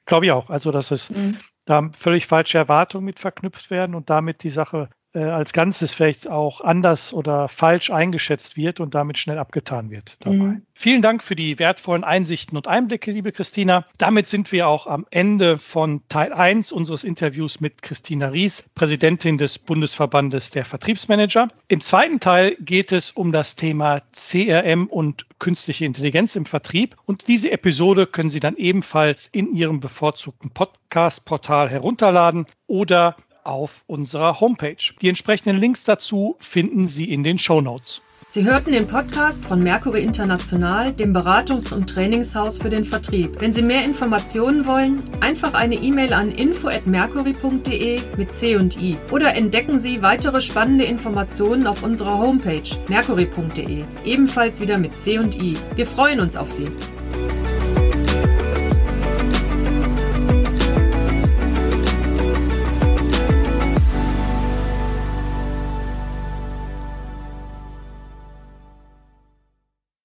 glaube 0.05 0.25
ich 0.25 0.31
auch. 0.31 0.49
Also, 0.49 0.71
dass 0.71 0.91
es 0.91 1.09
mhm. 1.09 1.37
da 1.65 1.89
völlig 1.93 2.27
falsche 2.27 2.57
Erwartungen 2.57 3.05
mit 3.05 3.19
verknüpft 3.19 3.69
werden 3.71 3.95
und 3.95 4.09
damit 4.09 4.43
die 4.43 4.49
Sache 4.49 4.89
äh, 5.13 5.19
als 5.19 5.53
Ganzes 5.53 5.93
vielleicht 5.93 6.29
auch 6.29 6.61
anders 6.61 7.13
oder 7.13 7.47
falsch 7.47 7.89
eingeschätzt 7.89 8.57
wird 8.57 8.79
und 8.79 8.93
damit 8.93 9.17
schnell 9.17 9.39
abgetan 9.39 9.89
wird. 9.89 10.17
Mhm. 10.23 10.61
Vielen 10.73 11.01
Dank 11.01 11.23
für 11.23 11.35
die 11.35 11.57
wertvollen 11.57 12.03
Einsichten 12.03 12.55
und 12.55 12.67
Einblicke, 12.67 13.11
liebe 13.11 13.31
Christina. 13.31 13.85
Damit 13.97 14.27
sind 14.27 14.51
wir 14.51 14.67
auch 14.67 14.87
am 14.87 15.05
Ende 15.09 15.57
von 15.57 16.01
Teil 16.09 16.31
1 16.31 16.71
unseres 16.71 17.03
Interviews 17.03 17.59
mit 17.59 17.81
Christina 17.81 18.27
Ries, 18.27 18.65
Präsidentin 18.75 19.37
des 19.37 19.57
Bundesverbandes 19.57 20.51
der 20.51 20.63
Vertriebsmanager. 20.63 21.49
Im 21.67 21.81
zweiten 21.81 22.19
Teil 22.19 22.55
geht 22.59 22.91
es 22.91 23.11
um 23.11 23.31
das 23.31 23.55
Thema 23.55 24.01
CRM 24.13 24.87
und 24.87 25.25
künstliche 25.39 25.85
Intelligenz 25.85 26.35
im 26.35 26.45
Vertrieb. 26.45 26.95
Und 27.05 27.27
diese 27.27 27.51
Episode 27.51 28.05
können 28.05 28.29
Sie 28.29 28.39
dann 28.39 28.57
ebenfalls 28.57 29.27
in 29.27 29.55
Ihrem 29.55 29.79
bevorzugten 29.79 30.51
Podcast-Portal 30.51 31.69
herunterladen 31.69 32.45
oder 32.67 33.15
auf 33.49 33.83
unserer 33.87 34.39
Homepage. 34.39 34.93
Die 35.01 35.09
entsprechenden 35.09 35.57
Links 35.57 35.83
dazu 35.83 36.35
finden 36.39 36.87
Sie 36.87 37.11
in 37.11 37.23
den 37.23 37.39
Show 37.39 37.61
Notes. 37.61 38.01
Sie 38.31 38.45
hörten 38.45 38.73
den 38.73 38.85
Podcast 38.85 39.43
von 39.43 39.63
Mercury 39.63 40.03
International, 40.03 40.93
dem 40.93 41.15
Beratungs- 41.15 41.73
und 41.73 41.89
Trainingshaus 41.89 42.59
für 42.59 42.69
den 42.69 42.83
Vertrieb. 42.83 43.41
Wenn 43.41 43.51
Sie 43.51 43.63
mehr 43.63 43.83
Informationen 43.83 44.67
wollen, 44.67 45.01
einfach 45.19 45.55
eine 45.55 45.73
E-Mail 45.73 46.13
an 46.13 46.29
info@mercury.de 46.31 48.01
mit 48.17 48.31
C 48.31 48.55
und 48.55 48.79
I 48.79 48.97
oder 49.11 49.33
entdecken 49.33 49.79
Sie 49.79 50.03
weitere 50.03 50.41
spannende 50.41 50.83
Informationen 50.83 51.65
auf 51.65 51.81
unserer 51.81 52.19
Homepage 52.19 52.69
mercury.de, 52.87 53.83
ebenfalls 54.05 54.61
wieder 54.61 54.77
mit 54.77 54.95
C 54.95 55.17
und 55.17 55.35
I. 55.41 55.57
Wir 55.73 55.87
freuen 55.87 56.19
uns 56.19 56.35
auf 56.35 56.51
Sie. 56.51 56.67